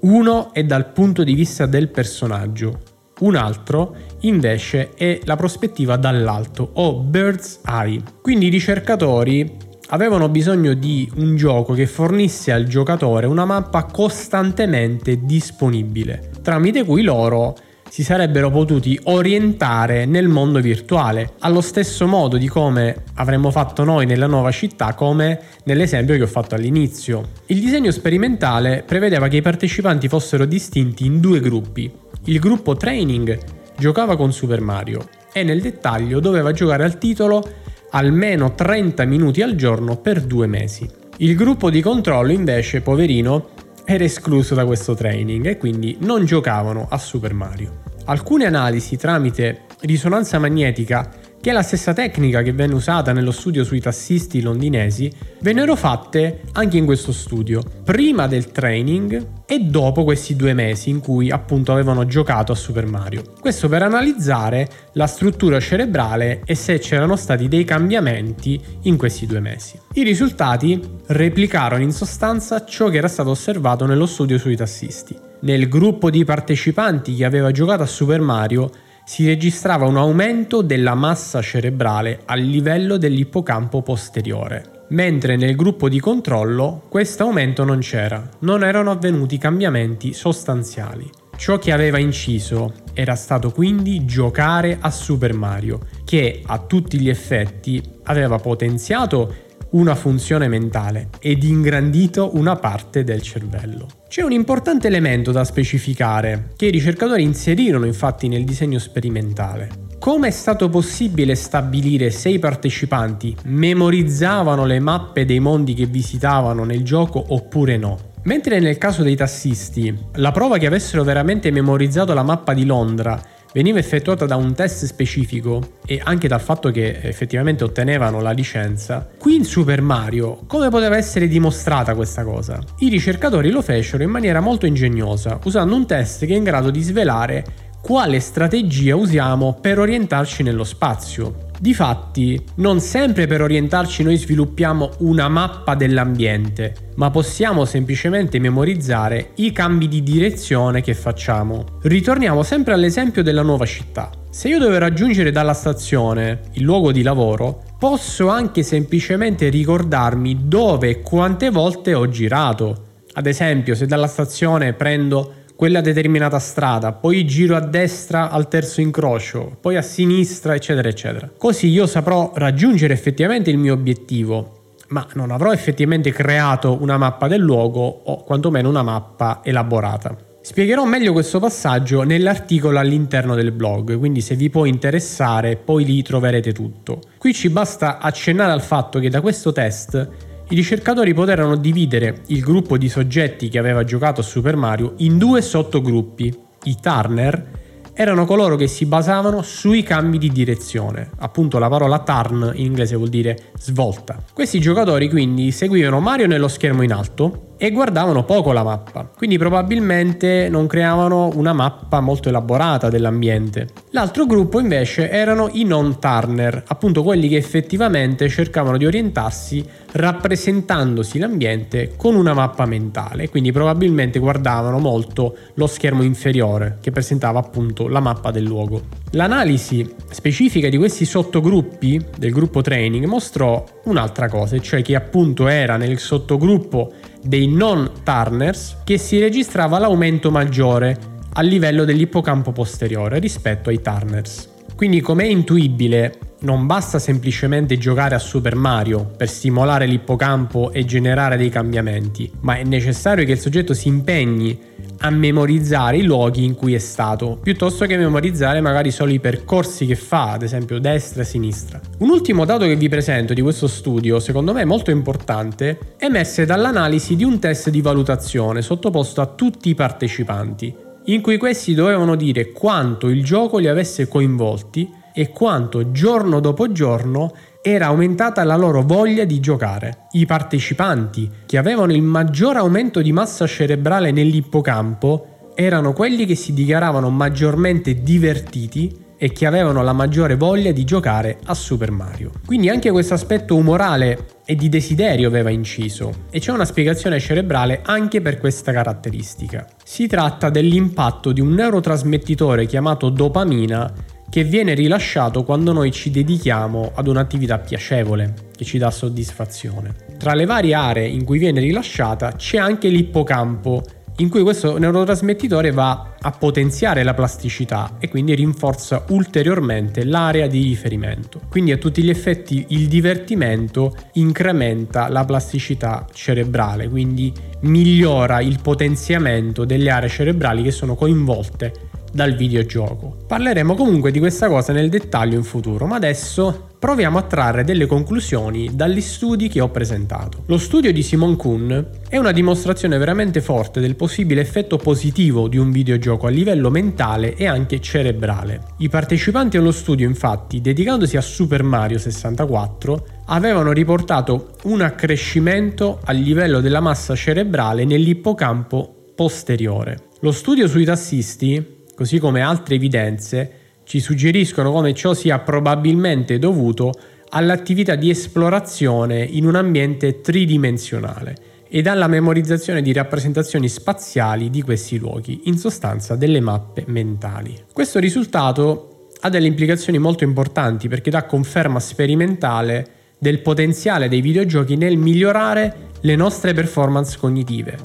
Uno 0.00 0.52
è 0.52 0.62
dal 0.64 0.92
punto 0.92 1.24
di 1.24 1.34
vista 1.34 1.64
del 1.66 1.88
personaggio, 1.88 2.80
un 3.20 3.36
altro 3.36 3.96
invece 4.20 4.90
è 4.94 5.20
la 5.24 5.36
prospettiva 5.36 5.96
dall'alto 5.96 6.70
o 6.74 6.98
bird's 7.00 7.60
eye. 7.64 8.02
Quindi 8.20 8.46
i 8.46 8.50
ricercatori 8.50 9.56
avevano 9.88 10.28
bisogno 10.28 10.74
di 10.74 11.10
un 11.16 11.36
gioco 11.36 11.72
che 11.72 11.86
fornisse 11.86 12.52
al 12.52 12.64
giocatore 12.64 13.26
una 13.26 13.44
mappa 13.44 13.84
costantemente 13.84 15.24
disponibile, 15.24 16.30
tramite 16.42 16.84
cui 16.84 17.02
loro 17.02 17.56
si 17.94 18.02
sarebbero 18.02 18.50
potuti 18.50 18.98
orientare 19.04 20.04
nel 20.04 20.26
mondo 20.26 20.58
virtuale, 20.58 21.34
allo 21.38 21.60
stesso 21.60 22.08
modo 22.08 22.36
di 22.36 22.48
come 22.48 23.04
avremmo 23.14 23.52
fatto 23.52 23.84
noi 23.84 24.04
nella 24.04 24.26
nuova 24.26 24.50
città, 24.50 24.94
come 24.94 25.40
nell'esempio 25.62 26.16
che 26.16 26.24
ho 26.24 26.26
fatto 26.26 26.56
all'inizio. 26.56 27.28
Il 27.46 27.60
disegno 27.60 27.92
sperimentale 27.92 28.82
prevedeva 28.84 29.28
che 29.28 29.36
i 29.36 29.42
partecipanti 29.42 30.08
fossero 30.08 30.44
distinti 30.44 31.06
in 31.06 31.20
due 31.20 31.38
gruppi. 31.38 31.88
Il 32.24 32.40
gruppo 32.40 32.74
training 32.74 33.38
giocava 33.78 34.16
con 34.16 34.32
Super 34.32 34.60
Mario 34.60 35.06
e 35.32 35.44
nel 35.44 35.60
dettaglio 35.60 36.18
doveva 36.18 36.50
giocare 36.50 36.82
al 36.82 36.98
titolo 36.98 37.48
almeno 37.90 38.56
30 38.56 39.04
minuti 39.04 39.40
al 39.40 39.54
giorno 39.54 39.98
per 39.98 40.20
due 40.22 40.48
mesi. 40.48 40.90
Il 41.18 41.36
gruppo 41.36 41.70
di 41.70 41.80
controllo 41.80 42.32
invece, 42.32 42.80
poverino, 42.80 43.50
era 43.84 44.02
escluso 44.02 44.56
da 44.56 44.64
questo 44.64 44.94
training 44.94 45.46
e 45.46 45.58
quindi 45.58 45.96
non 46.00 46.24
giocavano 46.24 46.88
a 46.90 46.98
Super 46.98 47.34
Mario. 47.34 47.83
Alcune 48.06 48.44
analisi 48.44 48.98
tramite 48.98 49.62
risonanza 49.80 50.38
magnetica 50.38 51.10
che 51.40 51.50
è 51.50 51.52
la 51.52 51.62
stessa 51.62 51.92
tecnica 51.92 52.40
che 52.40 52.54
venne 52.54 52.72
usata 52.72 53.12
nello 53.12 53.30
studio 53.30 53.64
sui 53.64 53.78
tassisti 53.78 54.40
londinesi, 54.40 55.12
vennero 55.40 55.76
fatte 55.76 56.40
anche 56.52 56.78
in 56.78 56.86
questo 56.86 57.12
studio, 57.12 57.62
prima 57.84 58.26
del 58.26 58.50
training 58.50 59.26
e 59.44 59.58
dopo 59.60 60.04
questi 60.04 60.36
due 60.36 60.54
mesi 60.54 60.88
in 60.88 61.00
cui 61.00 61.30
appunto 61.30 61.72
avevano 61.72 62.06
giocato 62.06 62.52
a 62.52 62.54
Super 62.54 62.86
Mario. 62.86 63.22
Questo 63.40 63.68
per 63.68 63.82
analizzare 63.82 64.68
la 64.92 65.06
struttura 65.06 65.60
cerebrale 65.60 66.40
e 66.46 66.54
se 66.54 66.78
c'erano 66.78 67.16
stati 67.16 67.46
dei 67.46 67.64
cambiamenti 67.64 68.58
in 68.82 68.96
questi 68.96 69.26
due 69.26 69.40
mesi. 69.40 69.78
I 69.94 70.02
risultati 70.02 70.80
replicarono 71.08 71.82
in 71.82 71.92
sostanza 71.92 72.64
ciò 72.64 72.88
che 72.88 72.96
era 72.96 73.08
stato 73.08 73.28
osservato 73.28 73.84
nello 73.84 74.06
studio 74.06 74.38
sui 74.38 74.56
tassisti. 74.56 75.32
Nel 75.44 75.68
gruppo 75.68 76.08
di 76.08 76.24
partecipanti 76.24 77.14
che 77.14 77.24
aveva 77.26 77.50
giocato 77.50 77.82
a 77.82 77.86
Super 77.86 78.18
Mario 78.22 78.70
si 79.04 79.26
registrava 79.26 79.84
un 79.84 79.98
aumento 79.98 80.62
della 80.62 80.94
massa 80.94 81.42
cerebrale 81.42 82.20
a 82.24 82.34
livello 82.34 82.96
dell'ippocampo 82.96 83.82
posteriore, 83.82 84.86
mentre 84.88 85.36
nel 85.36 85.54
gruppo 85.54 85.90
di 85.90 86.00
controllo 86.00 86.84
questo 86.88 87.24
aumento 87.24 87.62
non 87.62 87.80
c'era, 87.80 88.26
non 88.38 88.64
erano 88.64 88.90
avvenuti 88.90 89.36
cambiamenti 89.36 90.14
sostanziali. 90.14 91.10
Ciò 91.36 91.58
che 91.58 91.72
aveva 91.72 91.98
inciso 91.98 92.72
era 92.94 93.14
stato 93.14 93.50
quindi 93.50 94.06
giocare 94.06 94.78
a 94.80 94.90
Super 94.90 95.34
Mario, 95.34 95.80
che 96.06 96.40
a 96.42 96.58
tutti 96.60 96.98
gli 96.98 97.10
effetti 97.10 97.82
aveva 98.04 98.38
potenziato 98.38 99.34
una 99.72 99.94
funzione 99.94 100.48
mentale 100.48 101.10
ed 101.20 101.42
ingrandito 101.42 102.30
una 102.34 102.56
parte 102.56 103.04
del 103.04 103.20
cervello. 103.20 103.88
C'è 104.14 104.22
un 104.22 104.30
importante 104.30 104.86
elemento 104.86 105.32
da 105.32 105.42
specificare 105.42 106.50
che 106.54 106.66
i 106.66 106.70
ricercatori 106.70 107.24
inserirono 107.24 107.84
infatti 107.84 108.28
nel 108.28 108.44
disegno 108.44 108.78
sperimentale. 108.78 109.68
Come 109.98 110.28
è 110.28 110.30
stato 110.30 110.68
possibile 110.68 111.34
stabilire 111.34 112.12
se 112.12 112.28
i 112.28 112.38
partecipanti 112.38 113.34
memorizzavano 113.46 114.66
le 114.66 114.78
mappe 114.78 115.24
dei 115.24 115.40
mondi 115.40 115.74
che 115.74 115.86
visitavano 115.86 116.62
nel 116.62 116.84
gioco 116.84 117.24
oppure 117.30 117.76
no? 117.76 118.12
Mentre 118.22 118.60
nel 118.60 118.78
caso 118.78 119.02
dei 119.02 119.16
tassisti, 119.16 119.92
la 120.12 120.30
prova 120.30 120.58
che 120.58 120.66
avessero 120.66 121.02
veramente 121.02 121.50
memorizzato 121.50 122.14
la 122.14 122.22
mappa 122.22 122.54
di 122.54 122.64
Londra 122.64 123.20
veniva 123.54 123.78
effettuata 123.78 124.26
da 124.26 124.34
un 124.34 124.52
test 124.52 124.84
specifico 124.84 125.76
e 125.86 126.00
anche 126.02 126.26
dal 126.26 126.40
fatto 126.40 126.72
che 126.72 126.98
effettivamente 127.00 127.62
ottenevano 127.62 128.20
la 128.20 128.32
licenza, 128.32 129.08
qui 129.16 129.36
in 129.36 129.44
Super 129.44 129.80
Mario 129.80 130.40
come 130.48 130.70
poteva 130.70 130.96
essere 130.96 131.28
dimostrata 131.28 131.94
questa 131.94 132.24
cosa? 132.24 132.58
I 132.78 132.88
ricercatori 132.88 133.50
lo 133.50 133.62
fecero 133.62 134.02
in 134.02 134.10
maniera 134.10 134.40
molto 134.40 134.66
ingegnosa, 134.66 135.38
usando 135.44 135.76
un 135.76 135.86
test 135.86 136.26
che 136.26 136.34
è 136.34 136.36
in 136.36 136.42
grado 136.42 136.70
di 136.70 136.82
svelare 136.82 137.44
quale 137.80 138.18
strategia 138.18 138.96
usiamo 138.96 139.56
per 139.60 139.78
orientarci 139.78 140.42
nello 140.42 140.64
spazio. 140.64 141.43
Difatti, 141.58 142.42
non 142.56 142.80
sempre 142.80 143.26
per 143.26 143.40
orientarci 143.40 144.02
noi 144.02 144.16
sviluppiamo 144.16 144.90
una 144.98 145.28
mappa 145.28 145.74
dell'ambiente, 145.74 146.74
ma 146.96 147.10
possiamo 147.10 147.64
semplicemente 147.64 148.38
memorizzare 148.38 149.30
i 149.36 149.52
cambi 149.52 149.88
di 149.88 150.02
direzione 150.02 150.82
che 150.82 150.94
facciamo. 150.94 151.64
Ritorniamo 151.82 152.42
sempre 152.42 152.74
all'esempio 152.74 153.22
della 153.22 153.42
nuova 153.42 153.66
città. 153.66 154.10
Se 154.30 154.48
io 154.48 154.58
devo 154.58 154.78
raggiungere 154.78 155.30
dalla 155.30 155.54
stazione 155.54 156.40
il 156.54 156.64
luogo 156.64 156.90
di 156.90 157.02
lavoro, 157.02 157.62
posso 157.78 158.28
anche 158.28 158.62
semplicemente 158.62 159.48
ricordarmi 159.48 160.48
dove 160.48 160.88
e 160.88 161.02
quante 161.02 161.50
volte 161.50 161.94
ho 161.94 162.08
girato. 162.08 162.82
Ad 163.12 163.26
esempio, 163.26 163.76
se 163.76 163.86
dalla 163.86 164.08
stazione 164.08 164.72
prendo 164.72 165.43
quella 165.56 165.80
determinata 165.80 166.38
strada, 166.38 166.92
poi 166.92 167.24
giro 167.26 167.56
a 167.56 167.60
destra 167.60 168.30
al 168.30 168.48
terzo 168.48 168.80
incrocio, 168.80 169.56
poi 169.60 169.76
a 169.76 169.82
sinistra, 169.82 170.54
eccetera, 170.54 170.88
eccetera. 170.88 171.30
Così 171.36 171.68
io 171.68 171.86
saprò 171.86 172.32
raggiungere 172.34 172.92
effettivamente 172.92 173.50
il 173.50 173.58
mio 173.58 173.74
obiettivo, 173.74 174.74
ma 174.88 175.06
non 175.14 175.30
avrò 175.30 175.52
effettivamente 175.52 176.12
creato 176.12 176.76
una 176.80 176.96
mappa 176.96 177.28
del 177.28 177.40
luogo 177.40 177.80
o 177.82 178.22
quantomeno 178.24 178.68
una 178.68 178.82
mappa 178.82 179.40
elaborata. 179.44 180.16
Spiegherò 180.40 180.84
meglio 180.84 181.12
questo 181.12 181.40
passaggio 181.40 182.02
nell'articolo 182.02 182.78
all'interno 182.78 183.34
del 183.34 183.50
blog, 183.50 183.96
quindi 183.96 184.20
se 184.20 184.34
vi 184.34 184.50
può 184.50 184.66
interessare 184.66 185.56
poi 185.56 185.86
lì 185.86 186.02
troverete 186.02 186.52
tutto. 186.52 187.00
Qui 187.16 187.32
ci 187.32 187.48
basta 187.48 187.98
accennare 187.98 188.52
al 188.52 188.60
fatto 188.60 188.98
che 188.98 189.08
da 189.08 189.22
questo 189.22 189.52
test 189.52 190.06
i 190.48 190.54
ricercatori 190.54 191.14
poterono 191.14 191.56
dividere 191.56 192.20
il 192.26 192.40
gruppo 192.40 192.76
di 192.76 192.90
soggetti 192.90 193.48
che 193.48 193.58
aveva 193.58 193.82
giocato 193.82 194.20
a 194.20 194.24
Super 194.24 194.56
Mario 194.56 194.92
in 194.98 195.16
due 195.16 195.40
sottogruppi, 195.40 196.36
i 196.64 196.76
Turner 196.80 197.62
erano 197.94 198.26
coloro 198.26 198.56
che 198.56 198.66
si 198.66 198.84
basavano 198.84 199.40
sui 199.40 199.82
cambi 199.82 200.18
di 200.18 200.30
direzione. 200.30 201.10
Appunto 201.18 201.58
la 201.58 201.68
parola 201.68 202.00
turn 202.00 202.52
in 202.56 202.66
inglese 202.66 202.96
vuol 202.96 203.08
dire 203.08 203.52
svolta. 203.56 204.22
Questi 204.32 204.60
giocatori 204.60 205.08
quindi 205.08 205.50
seguivano 205.50 206.00
Mario 206.00 206.26
nello 206.26 206.48
schermo 206.48 206.82
in 206.82 206.92
alto 206.92 207.53
e 207.56 207.70
guardavano 207.70 208.24
poco 208.24 208.52
la 208.52 208.62
mappa, 208.62 209.08
quindi 209.16 209.38
probabilmente 209.38 210.48
non 210.50 210.66
creavano 210.66 211.30
una 211.34 211.52
mappa 211.52 212.00
molto 212.00 212.28
elaborata 212.28 212.88
dell'ambiente. 212.88 213.68
L'altro 213.90 214.26
gruppo 214.26 214.60
invece 214.60 215.10
erano 215.10 215.48
i 215.52 215.64
non-turner, 215.64 216.64
appunto 216.66 217.02
quelli 217.02 217.28
che 217.28 217.36
effettivamente 217.36 218.28
cercavano 218.28 218.76
di 218.76 218.86
orientarsi 218.86 219.64
rappresentandosi 219.92 221.18
l'ambiente 221.18 221.92
con 221.96 222.16
una 222.16 222.34
mappa 222.34 222.66
mentale, 222.66 223.28
quindi 223.28 223.52
probabilmente 223.52 224.18
guardavano 224.18 224.78
molto 224.78 225.36
lo 225.54 225.66
schermo 225.66 226.02
inferiore 226.02 226.78
che 226.80 226.90
presentava 226.90 227.38
appunto 227.38 227.88
la 227.88 228.00
mappa 228.00 228.30
del 228.30 228.44
luogo. 228.44 229.02
L'analisi 229.12 229.88
specifica 230.10 230.68
di 230.68 230.76
questi 230.76 231.04
sottogruppi 231.04 232.04
del 232.18 232.32
gruppo 232.32 232.62
training 232.62 233.04
mostrò 233.04 233.64
un'altra 233.84 234.28
cosa, 234.28 234.58
cioè 234.58 234.82
che 234.82 234.96
appunto 234.96 235.46
era 235.46 235.76
nel 235.76 235.98
sottogruppo 235.98 236.92
dei 237.24 237.48
non 237.48 237.90
turners 238.04 238.76
che 238.84 238.98
si 238.98 239.18
registrava 239.18 239.78
l'aumento 239.78 240.30
maggiore 240.30 241.12
a 241.32 241.42
livello 241.42 241.84
dell'ippocampo 241.84 242.52
posteriore 242.52 243.18
rispetto 243.18 243.70
ai 243.70 243.80
turners. 243.80 244.53
Quindi 244.76 245.00
come 245.00 245.22
è 245.24 245.26
intuibile, 245.26 246.18
non 246.40 246.66
basta 246.66 246.98
semplicemente 246.98 247.78
giocare 247.78 248.14
a 248.14 248.18
Super 248.18 248.56
Mario 248.56 249.12
per 249.16 249.28
stimolare 249.28 249.86
l'ippocampo 249.86 250.72
e 250.72 250.84
generare 250.84 251.36
dei 251.36 251.48
cambiamenti, 251.48 252.30
ma 252.40 252.56
è 252.56 252.64
necessario 252.64 253.24
che 253.24 253.32
il 253.32 253.38
soggetto 253.38 253.72
si 253.72 253.88
impegni 253.88 254.58
a 254.98 255.10
memorizzare 255.10 255.98
i 255.98 256.02
luoghi 256.02 256.44
in 256.44 256.54
cui 256.54 256.74
è 256.74 256.78
stato, 256.78 257.38
piuttosto 257.42 257.86
che 257.86 257.96
memorizzare 257.96 258.60
magari 258.60 258.90
solo 258.90 259.12
i 259.12 259.20
percorsi 259.20 259.86
che 259.86 259.96
fa, 259.96 260.32
ad 260.32 260.42
esempio 260.42 260.78
destra 260.78 261.22
e 261.22 261.26
sinistra. 261.26 261.80
Un 261.98 262.10
ultimo 262.10 262.44
dato 262.44 262.64
che 262.64 262.76
vi 262.76 262.88
presento 262.88 263.32
di 263.32 263.42
questo 263.42 263.66
studio, 263.66 264.18
secondo 264.18 264.52
me 264.52 264.64
molto 264.64 264.90
importante, 264.90 265.94
emerse 265.98 266.46
dall'analisi 266.46 267.16
di 267.16 267.24
un 267.24 267.38
test 267.38 267.70
di 267.70 267.80
valutazione 267.80 268.60
sottoposto 268.60 269.20
a 269.20 269.26
tutti 269.26 269.68
i 269.68 269.74
partecipanti, 269.74 270.74
in 271.06 271.20
cui 271.20 271.36
questi 271.36 271.74
dovevano 271.74 272.14
dire 272.14 272.52
quanto 272.52 273.08
il 273.08 273.22
gioco 273.22 273.58
li 273.58 273.68
avesse 273.68 274.08
coinvolti 274.08 274.90
e 275.12 275.30
quanto 275.30 275.92
giorno 275.92 276.40
dopo 276.40 276.72
giorno 276.72 277.32
era 277.62 277.86
aumentata 277.86 278.42
la 278.44 278.56
loro 278.56 278.82
voglia 278.82 279.24
di 279.24 279.40
giocare. 279.40 280.06
I 280.12 280.26
partecipanti 280.26 281.30
che 281.46 281.56
avevano 281.56 281.92
il 281.92 282.02
maggior 282.02 282.56
aumento 282.56 283.00
di 283.00 283.12
massa 283.12 283.46
cerebrale 283.46 284.10
nell'ippocampo 284.10 285.26
erano 285.54 285.92
quelli 285.92 286.26
che 286.26 286.34
si 286.34 286.52
dichiaravano 286.52 287.10
maggiormente 287.10 288.02
divertiti 288.02 289.03
e 289.24 289.32
che 289.32 289.46
avevano 289.46 289.82
la 289.82 289.94
maggiore 289.94 290.36
voglia 290.36 290.70
di 290.70 290.84
giocare 290.84 291.38
a 291.46 291.54
Super 291.54 291.90
Mario. 291.90 292.30
Quindi 292.44 292.68
anche 292.68 292.90
questo 292.90 293.14
aspetto 293.14 293.56
umorale 293.56 294.26
e 294.44 294.54
di 294.54 294.68
desiderio 294.68 295.28
aveva 295.28 295.48
inciso 295.48 296.26
e 296.28 296.40
c'è 296.40 296.52
una 296.52 296.66
spiegazione 296.66 297.18
cerebrale 297.18 297.80
anche 297.84 298.20
per 298.20 298.38
questa 298.38 298.70
caratteristica. 298.70 299.66
Si 299.82 300.06
tratta 300.08 300.50
dell'impatto 300.50 301.32
di 301.32 301.40
un 301.40 301.54
neurotrasmettitore 301.54 302.66
chiamato 302.66 303.08
dopamina 303.08 303.90
che 304.28 304.44
viene 304.44 304.74
rilasciato 304.74 305.42
quando 305.42 305.72
noi 305.72 305.90
ci 305.90 306.10
dedichiamo 306.10 306.92
ad 306.94 307.06
un'attività 307.06 307.56
piacevole, 307.56 308.34
che 308.54 308.66
ci 308.66 308.76
dà 308.76 308.90
soddisfazione. 308.90 309.94
Tra 310.18 310.34
le 310.34 310.44
varie 310.44 310.74
aree 310.74 311.08
in 311.08 311.24
cui 311.24 311.38
viene 311.38 311.60
rilasciata 311.60 312.32
c'è 312.32 312.58
anche 312.58 312.88
l'ippocampo, 312.88 313.82
in 314.16 314.28
cui 314.28 314.42
questo 314.42 314.78
neurotrasmettitore 314.78 315.72
va 315.72 316.14
a 316.20 316.30
potenziare 316.30 317.02
la 317.02 317.14
plasticità 317.14 317.96
e 317.98 318.08
quindi 318.08 318.34
rinforza 318.34 319.04
ulteriormente 319.08 320.04
l'area 320.04 320.46
di 320.46 320.62
riferimento. 320.62 321.40
Quindi 321.48 321.72
a 321.72 321.76
tutti 321.76 322.02
gli 322.02 322.10
effetti 322.10 322.66
il 322.68 322.86
divertimento 322.86 323.94
incrementa 324.12 325.08
la 325.08 325.24
plasticità 325.24 326.06
cerebrale, 326.12 326.88
quindi 326.88 327.32
migliora 327.60 328.40
il 328.40 328.58
potenziamento 328.62 329.64
delle 329.64 329.90
aree 329.90 330.08
cerebrali 330.08 330.62
che 330.62 330.70
sono 330.70 330.94
coinvolte 330.94 331.72
dal 332.12 332.34
videogioco. 332.34 333.16
Parleremo 333.26 333.74
comunque 333.74 334.12
di 334.12 334.20
questa 334.20 334.46
cosa 334.46 334.72
nel 334.72 334.88
dettaglio 334.88 335.36
in 335.36 335.42
futuro, 335.42 335.86
ma 335.86 335.96
adesso 335.96 336.68
proviamo 336.84 337.16
a 337.16 337.22
trarre 337.22 337.64
delle 337.64 337.86
conclusioni 337.86 338.72
dagli 338.74 339.00
studi 339.00 339.48
che 339.48 339.62
ho 339.62 339.70
presentato. 339.70 340.42
Lo 340.48 340.58
studio 340.58 340.92
di 340.92 341.02
Simon 341.02 341.34
Kuhn 341.34 341.88
è 342.10 342.18
una 342.18 342.30
dimostrazione 342.30 342.98
veramente 342.98 343.40
forte 343.40 343.80
del 343.80 343.96
possibile 343.96 344.42
effetto 344.42 344.76
positivo 344.76 345.48
di 345.48 345.56
un 345.56 345.70
videogioco 345.70 346.26
a 346.26 346.28
livello 346.28 346.68
mentale 346.68 347.36
e 347.36 347.46
anche 347.46 347.80
cerebrale. 347.80 348.60
I 348.80 348.90
partecipanti 348.90 349.56
allo 349.56 349.72
studio 349.72 350.06
infatti, 350.06 350.60
dedicandosi 350.60 351.16
a 351.16 351.22
Super 351.22 351.62
Mario 351.62 351.96
64, 351.96 353.06
avevano 353.28 353.72
riportato 353.72 354.50
un 354.64 354.82
accrescimento 354.82 356.00
a 356.04 356.12
livello 356.12 356.60
della 356.60 356.80
massa 356.80 357.14
cerebrale 357.14 357.86
nell'ippocampo 357.86 359.12
posteriore. 359.14 360.08
Lo 360.20 360.32
studio 360.32 360.68
sui 360.68 360.84
tassisti 360.84 361.80
così 361.94 362.18
come 362.18 362.40
altre 362.42 362.74
evidenze, 362.74 363.50
ci 363.84 364.00
suggeriscono 364.00 364.72
come 364.72 364.94
ciò 364.94 365.14
sia 365.14 365.38
probabilmente 365.38 366.38
dovuto 366.38 366.92
all'attività 367.30 367.94
di 367.94 368.10
esplorazione 368.10 369.22
in 369.22 369.46
un 369.46 369.54
ambiente 369.54 370.20
tridimensionale 370.20 371.52
ed 371.68 371.86
alla 371.86 372.06
memorizzazione 372.06 372.82
di 372.82 372.92
rappresentazioni 372.92 373.68
spaziali 373.68 374.48
di 374.50 374.62
questi 374.62 374.98
luoghi, 374.98 375.42
in 375.44 375.58
sostanza 375.58 376.14
delle 376.14 376.40
mappe 376.40 376.84
mentali. 376.86 377.64
Questo 377.72 377.98
risultato 377.98 379.08
ha 379.20 379.28
delle 379.28 379.48
implicazioni 379.48 379.98
molto 379.98 380.22
importanti 380.22 380.86
perché 380.86 381.10
dà 381.10 381.24
conferma 381.24 381.80
sperimentale 381.80 382.86
del 383.18 383.40
potenziale 383.40 384.08
dei 384.08 384.20
videogiochi 384.20 384.76
nel 384.76 384.96
migliorare 384.96 385.92
le 386.00 386.14
nostre 386.14 386.52
performance 386.52 387.16
cognitive, 387.18 387.76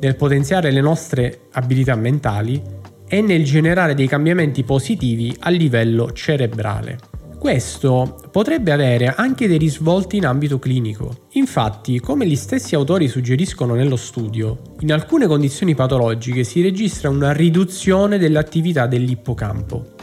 nel 0.00 0.16
potenziare 0.16 0.70
le 0.70 0.80
nostre 0.80 1.40
abilità 1.52 1.94
mentali 1.96 2.73
e 3.08 3.20
nel 3.20 3.44
generare 3.44 3.94
dei 3.94 4.06
cambiamenti 4.06 4.62
positivi 4.64 5.34
a 5.40 5.50
livello 5.50 6.12
cerebrale. 6.12 6.98
Questo 7.38 8.22
potrebbe 8.30 8.72
avere 8.72 9.08
anche 9.14 9.46
dei 9.46 9.58
risvolti 9.58 10.16
in 10.16 10.24
ambito 10.24 10.58
clinico. 10.58 11.26
Infatti, 11.32 12.00
come 12.00 12.26
gli 12.26 12.36
stessi 12.36 12.74
autori 12.74 13.06
suggeriscono 13.06 13.74
nello 13.74 13.96
studio, 13.96 14.76
in 14.80 14.90
alcune 14.90 15.26
condizioni 15.26 15.74
patologiche 15.74 16.42
si 16.42 16.62
registra 16.62 17.10
una 17.10 17.32
riduzione 17.32 18.16
dell'attività 18.16 18.86
dell'ippocampo. 18.86 19.93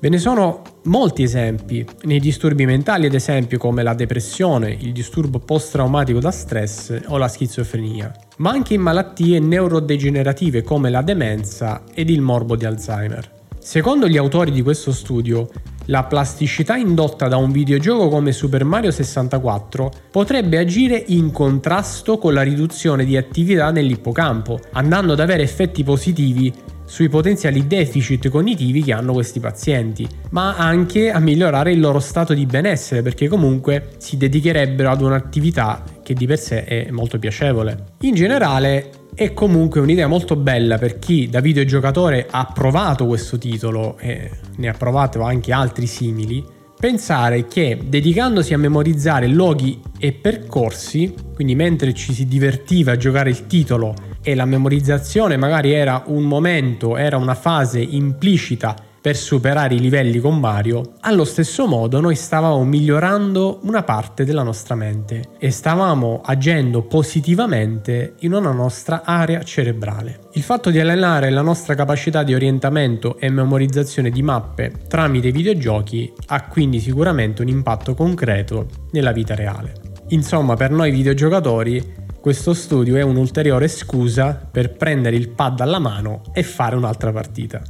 Ve 0.00 0.08
ne 0.10 0.18
sono 0.18 0.62
molti 0.84 1.24
esempi, 1.24 1.84
nei 2.02 2.20
disturbi 2.20 2.64
mentali 2.64 3.06
ad 3.06 3.14
esempio 3.14 3.58
come 3.58 3.82
la 3.82 3.94
depressione, 3.94 4.70
il 4.70 4.92
disturbo 4.92 5.40
post-traumatico 5.40 6.20
da 6.20 6.30
stress 6.30 7.00
o 7.08 7.16
la 7.16 7.26
schizofrenia, 7.26 8.14
ma 8.36 8.50
anche 8.50 8.74
in 8.74 8.80
malattie 8.80 9.40
neurodegenerative 9.40 10.62
come 10.62 10.88
la 10.88 11.02
demenza 11.02 11.82
ed 11.92 12.10
il 12.10 12.20
morbo 12.20 12.54
di 12.54 12.64
Alzheimer. 12.64 13.28
Secondo 13.58 14.06
gli 14.06 14.16
autori 14.16 14.52
di 14.52 14.62
questo 14.62 14.92
studio, 14.92 15.48
la 15.86 16.04
plasticità 16.04 16.76
indotta 16.76 17.26
da 17.26 17.36
un 17.36 17.50
videogioco 17.50 18.08
come 18.08 18.30
Super 18.30 18.62
Mario 18.62 18.92
64 18.92 19.90
potrebbe 20.12 20.58
agire 20.58 21.02
in 21.08 21.32
contrasto 21.32 22.18
con 22.18 22.34
la 22.34 22.42
riduzione 22.42 23.04
di 23.04 23.16
attività 23.16 23.72
nell'ippocampo, 23.72 24.60
andando 24.74 25.14
ad 25.14 25.20
avere 25.20 25.42
effetti 25.42 25.82
positivi 25.82 26.54
sui 26.88 27.10
potenziali 27.10 27.66
deficit 27.66 28.30
cognitivi 28.30 28.82
che 28.82 28.94
hanno 28.94 29.12
questi 29.12 29.40
pazienti, 29.40 30.08
ma 30.30 30.56
anche 30.56 31.10
a 31.10 31.18
migliorare 31.18 31.70
il 31.70 31.80
loro 31.80 32.00
stato 32.00 32.32
di 32.32 32.46
benessere 32.46 33.02
perché 33.02 33.28
comunque 33.28 33.90
si 33.98 34.16
dedicherebbero 34.16 34.90
ad 34.90 35.02
un'attività 35.02 35.84
che 36.02 36.14
di 36.14 36.26
per 36.26 36.38
sé 36.38 36.64
è 36.64 36.90
molto 36.90 37.18
piacevole. 37.18 37.84
In 38.00 38.14
generale 38.14 38.90
è 39.14 39.34
comunque 39.34 39.80
un'idea 39.80 40.06
molto 40.06 40.34
bella 40.34 40.78
per 40.78 40.98
chi 40.98 41.28
da 41.28 41.40
videogiocatore 41.40 42.26
ha 42.30 42.50
provato 42.54 43.06
questo 43.06 43.36
titolo 43.36 43.98
e 43.98 44.30
ne 44.56 44.68
ha 44.68 44.72
provato 44.72 45.20
anche 45.20 45.52
altri 45.52 45.86
simili, 45.86 46.42
pensare 46.78 47.46
che 47.46 47.78
dedicandosi 47.84 48.54
a 48.54 48.58
memorizzare 48.58 49.26
luoghi 49.26 49.78
e 49.98 50.12
percorsi, 50.12 51.12
quindi 51.34 51.54
mentre 51.54 51.92
ci 51.92 52.14
si 52.14 52.26
divertiva 52.26 52.92
a 52.92 52.96
giocare 52.96 53.28
il 53.28 53.46
titolo 53.46 53.94
e 54.22 54.34
la 54.34 54.44
memorizzazione 54.44 55.36
magari 55.36 55.72
era 55.72 56.02
un 56.06 56.24
momento, 56.24 56.96
era 56.96 57.16
una 57.16 57.34
fase 57.34 57.80
implicita 57.80 58.74
per 59.00 59.16
superare 59.16 59.74
i 59.74 59.80
livelli 59.80 60.18
con 60.18 60.38
Mario, 60.38 60.94
allo 61.00 61.24
stesso 61.24 61.66
modo 61.66 62.00
noi 62.00 62.14
stavamo 62.14 62.62
migliorando 62.64 63.60
una 63.62 63.82
parte 63.82 64.24
della 64.24 64.42
nostra 64.42 64.74
mente 64.74 65.30
e 65.38 65.50
stavamo 65.50 66.20
agendo 66.24 66.82
positivamente 66.82 68.16
in 68.20 68.34
una 68.34 68.52
nostra 68.52 69.02
area 69.04 69.42
cerebrale. 69.42 70.20
Il 70.32 70.42
fatto 70.42 70.70
di 70.70 70.80
allenare 70.80 71.30
la 71.30 71.42
nostra 71.42 71.74
capacità 71.74 72.22
di 72.22 72.34
orientamento 72.34 73.18
e 73.18 73.30
memorizzazione 73.30 74.10
di 74.10 74.22
mappe 74.22 74.72
tramite 74.88 75.30
videogiochi 75.30 76.12
ha 76.26 76.44
quindi 76.46 76.80
sicuramente 76.80 77.42
un 77.42 77.48
impatto 77.48 77.94
concreto 77.94 78.66
nella 78.90 79.12
vita 79.12 79.34
reale. 79.34 79.74
Insomma, 80.08 80.54
per 80.54 80.70
noi 80.70 80.90
videogiocatori 80.90 82.06
questo 82.20 82.52
studio 82.52 82.96
è 82.96 83.02
un'ulteriore 83.02 83.68
scusa 83.68 84.34
per 84.34 84.76
prendere 84.76 85.16
il 85.16 85.30
pad 85.30 85.60
alla 85.60 85.78
mano 85.78 86.22
e 86.32 86.42
fare 86.42 86.74
un'altra 86.74 87.12
partita. 87.12 87.62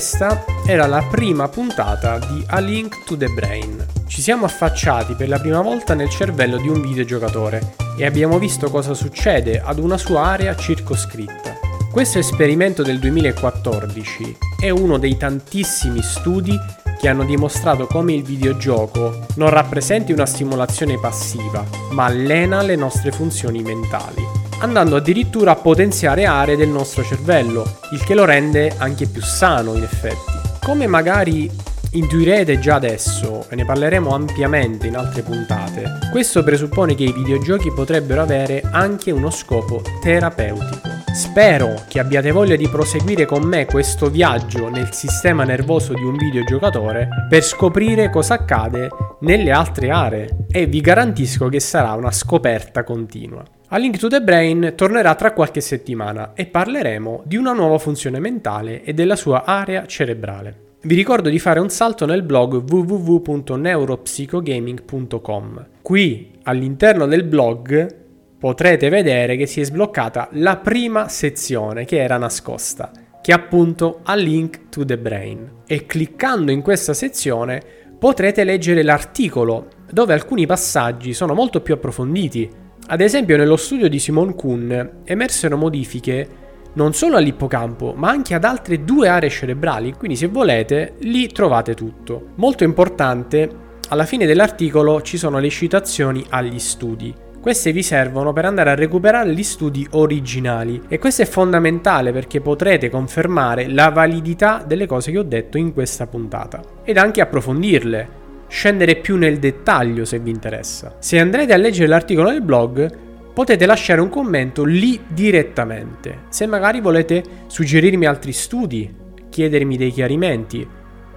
Questa 0.00 0.46
era 0.64 0.86
la 0.86 1.02
prima 1.02 1.46
puntata 1.48 2.18
di 2.20 2.42
A 2.46 2.58
Link 2.58 3.04
to 3.04 3.18
the 3.18 3.28
Brain. 3.28 3.84
Ci 4.06 4.22
siamo 4.22 4.46
affacciati 4.46 5.12
per 5.12 5.28
la 5.28 5.38
prima 5.38 5.60
volta 5.60 5.92
nel 5.92 6.08
cervello 6.08 6.56
di 6.56 6.68
un 6.68 6.80
videogiocatore 6.80 7.74
e 7.98 8.06
abbiamo 8.06 8.38
visto 8.38 8.70
cosa 8.70 8.94
succede 8.94 9.60
ad 9.60 9.78
una 9.78 9.98
sua 9.98 10.22
area 10.22 10.56
circoscritta. 10.56 11.58
Questo 11.92 12.18
esperimento 12.18 12.82
del 12.82 12.98
2014 12.98 14.38
è 14.58 14.70
uno 14.70 14.96
dei 14.96 15.18
tantissimi 15.18 16.00
studi 16.00 16.58
che 16.98 17.06
hanno 17.06 17.24
dimostrato 17.24 17.84
come 17.84 18.14
il 18.14 18.22
videogioco 18.22 19.26
non 19.34 19.50
rappresenti 19.50 20.12
una 20.12 20.24
stimolazione 20.24 20.98
passiva, 20.98 21.62
ma 21.90 22.06
allena 22.06 22.62
le 22.62 22.74
nostre 22.74 23.12
funzioni 23.12 23.60
mentali 23.60 24.39
andando 24.60 24.96
addirittura 24.96 25.52
a 25.52 25.56
potenziare 25.56 26.24
aree 26.24 26.56
del 26.56 26.68
nostro 26.68 27.02
cervello, 27.02 27.78
il 27.92 28.02
che 28.04 28.14
lo 28.14 28.24
rende 28.24 28.72
anche 28.76 29.06
più 29.06 29.22
sano 29.22 29.74
in 29.74 29.82
effetti. 29.82 30.32
Come 30.62 30.86
magari 30.86 31.50
intuirete 31.92 32.58
già 32.58 32.76
adesso, 32.76 33.46
e 33.48 33.56
ne 33.56 33.64
parleremo 33.64 34.14
ampiamente 34.14 34.86
in 34.86 34.96
altre 34.96 35.22
puntate, 35.22 35.98
questo 36.12 36.44
presuppone 36.44 36.94
che 36.94 37.04
i 37.04 37.12
videogiochi 37.12 37.72
potrebbero 37.72 38.22
avere 38.22 38.62
anche 38.70 39.10
uno 39.10 39.30
scopo 39.30 39.82
terapeutico. 40.00 40.88
Spero 41.12 41.82
che 41.88 41.98
abbiate 41.98 42.30
voglia 42.30 42.54
di 42.54 42.68
proseguire 42.68 43.26
con 43.26 43.42
me 43.42 43.66
questo 43.66 44.08
viaggio 44.08 44.68
nel 44.68 44.92
sistema 44.92 45.42
nervoso 45.42 45.92
di 45.92 46.04
un 46.04 46.16
videogiocatore 46.16 47.08
per 47.28 47.42
scoprire 47.42 48.10
cosa 48.10 48.34
accade 48.34 48.88
nelle 49.20 49.50
altre 49.50 49.90
aree 49.90 50.46
e 50.48 50.66
vi 50.66 50.80
garantisco 50.80 51.48
che 51.48 51.58
sarà 51.58 51.94
una 51.94 52.12
scoperta 52.12 52.84
continua. 52.84 53.42
A 53.72 53.78
Link 53.78 53.98
to 53.98 54.08
the 54.08 54.20
Brain 54.20 54.72
tornerà 54.74 55.14
tra 55.14 55.32
qualche 55.32 55.60
settimana 55.60 56.32
e 56.34 56.46
parleremo 56.46 57.22
di 57.24 57.36
una 57.36 57.52
nuova 57.52 57.78
funzione 57.78 58.18
mentale 58.18 58.82
e 58.82 58.94
della 58.94 59.14
sua 59.14 59.44
area 59.44 59.86
cerebrale. 59.86 60.70
Vi 60.82 60.96
ricordo 60.96 61.28
di 61.28 61.38
fare 61.38 61.60
un 61.60 61.68
salto 61.68 62.04
nel 62.04 62.24
blog 62.24 62.68
www.neuropsychogaming.com. 62.68 65.66
Qui 65.82 66.32
all'interno 66.42 67.06
del 67.06 67.22
blog 67.22 67.96
potrete 68.40 68.88
vedere 68.88 69.36
che 69.36 69.46
si 69.46 69.60
è 69.60 69.64
sbloccata 69.64 70.30
la 70.32 70.56
prima 70.56 71.08
sezione 71.08 71.84
che 71.84 72.02
era 72.02 72.16
nascosta, 72.16 72.90
che 73.22 73.32
appunto 73.32 74.00
a 74.02 74.16
Link 74.16 74.68
to 74.68 74.84
the 74.84 74.98
Brain. 74.98 75.48
E 75.68 75.86
cliccando 75.86 76.50
in 76.50 76.62
questa 76.62 76.92
sezione 76.92 77.62
potrete 77.96 78.42
leggere 78.42 78.82
l'articolo 78.82 79.68
dove 79.92 80.12
alcuni 80.12 80.44
passaggi 80.44 81.12
sono 81.12 81.34
molto 81.34 81.60
più 81.60 81.74
approfonditi 81.74 82.66
ad 82.92 83.00
esempio 83.00 83.36
nello 83.36 83.56
studio 83.56 83.88
di 83.88 84.00
Simon 84.00 84.34
Kuhn 84.34 85.02
emersero 85.04 85.56
modifiche 85.56 86.28
non 86.72 86.92
solo 86.92 87.16
all'ippocampo, 87.18 87.94
ma 87.96 88.10
anche 88.10 88.34
ad 88.34 88.42
altre 88.42 88.82
due 88.82 89.06
aree 89.06 89.30
cerebrali, 89.30 89.92
quindi 89.92 90.16
se 90.16 90.26
volete 90.26 90.94
lì 91.02 91.28
trovate 91.28 91.74
tutto. 91.74 92.30
Molto 92.36 92.64
importante, 92.64 93.48
alla 93.90 94.04
fine 94.04 94.26
dell'articolo 94.26 95.02
ci 95.02 95.18
sono 95.18 95.38
le 95.38 95.50
citazioni 95.50 96.24
agli 96.30 96.58
studi. 96.58 97.14
Queste 97.40 97.70
vi 97.70 97.84
servono 97.84 98.32
per 98.32 98.44
andare 98.44 98.70
a 98.70 98.74
recuperare 98.74 99.32
gli 99.32 99.44
studi 99.44 99.86
originali 99.92 100.82
e 100.88 100.98
questo 100.98 101.22
è 101.22 101.26
fondamentale 101.26 102.10
perché 102.10 102.40
potrete 102.40 102.90
confermare 102.90 103.68
la 103.68 103.90
validità 103.90 104.64
delle 104.66 104.86
cose 104.86 105.12
che 105.12 105.18
ho 105.18 105.22
detto 105.22 105.58
in 105.58 105.72
questa 105.72 106.08
puntata 106.08 106.60
ed 106.82 106.98
anche 106.98 107.20
approfondirle 107.20 108.19
scendere 108.50 108.96
più 108.96 109.16
nel 109.16 109.38
dettaglio 109.38 110.04
se 110.04 110.18
vi 110.18 110.30
interessa. 110.30 110.96
Se 110.98 111.18
andrete 111.18 111.52
a 111.52 111.56
leggere 111.56 111.86
l'articolo 111.86 112.30
del 112.30 112.42
blog, 112.42 112.90
potete 113.32 113.64
lasciare 113.64 114.00
un 114.00 114.08
commento 114.08 114.64
lì 114.64 115.00
direttamente. 115.06 116.22
Se 116.28 116.46
magari 116.46 116.80
volete 116.80 117.22
suggerirmi 117.46 118.06
altri 118.06 118.32
studi, 118.32 118.92
chiedermi 119.30 119.76
dei 119.76 119.92
chiarimenti 119.92 120.68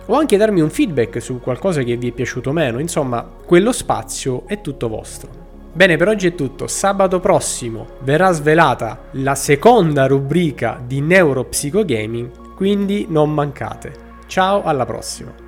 o 0.06 0.14
anche 0.16 0.38
darmi 0.38 0.62
un 0.62 0.70
feedback 0.70 1.22
su 1.22 1.40
qualcosa 1.40 1.82
che 1.82 1.98
vi 1.98 2.10
è 2.10 2.12
piaciuto 2.12 2.52
meno, 2.52 2.80
insomma, 2.80 3.28
quello 3.46 3.72
spazio 3.72 4.44
è 4.48 4.62
tutto 4.62 4.88
vostro. 4.88 5.42
Bene, 5.74 5.98
per 5.98 6.10
oggi 6.10 6.28
è 6.28 6.36
tutto. 6.36 6.68
Sabato 6.68 7.20
prossimo 7.20 7.88
verrà 8.02 8.32
svelata 8.32 9.06
la 9.14 9.34
seconda 9.34 10.06
rubrica 10.06 10.80
di 10.86 11.02
Neuropsychogaming, 11.02 12.54
quindi 12.54 13.08
non 13.10 13.34
mancate. 13.34 13.92
Ciao, 14.28 14.64
alla 14.64 14.86
prossima. 14.86 15.43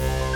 you 0.00 0.29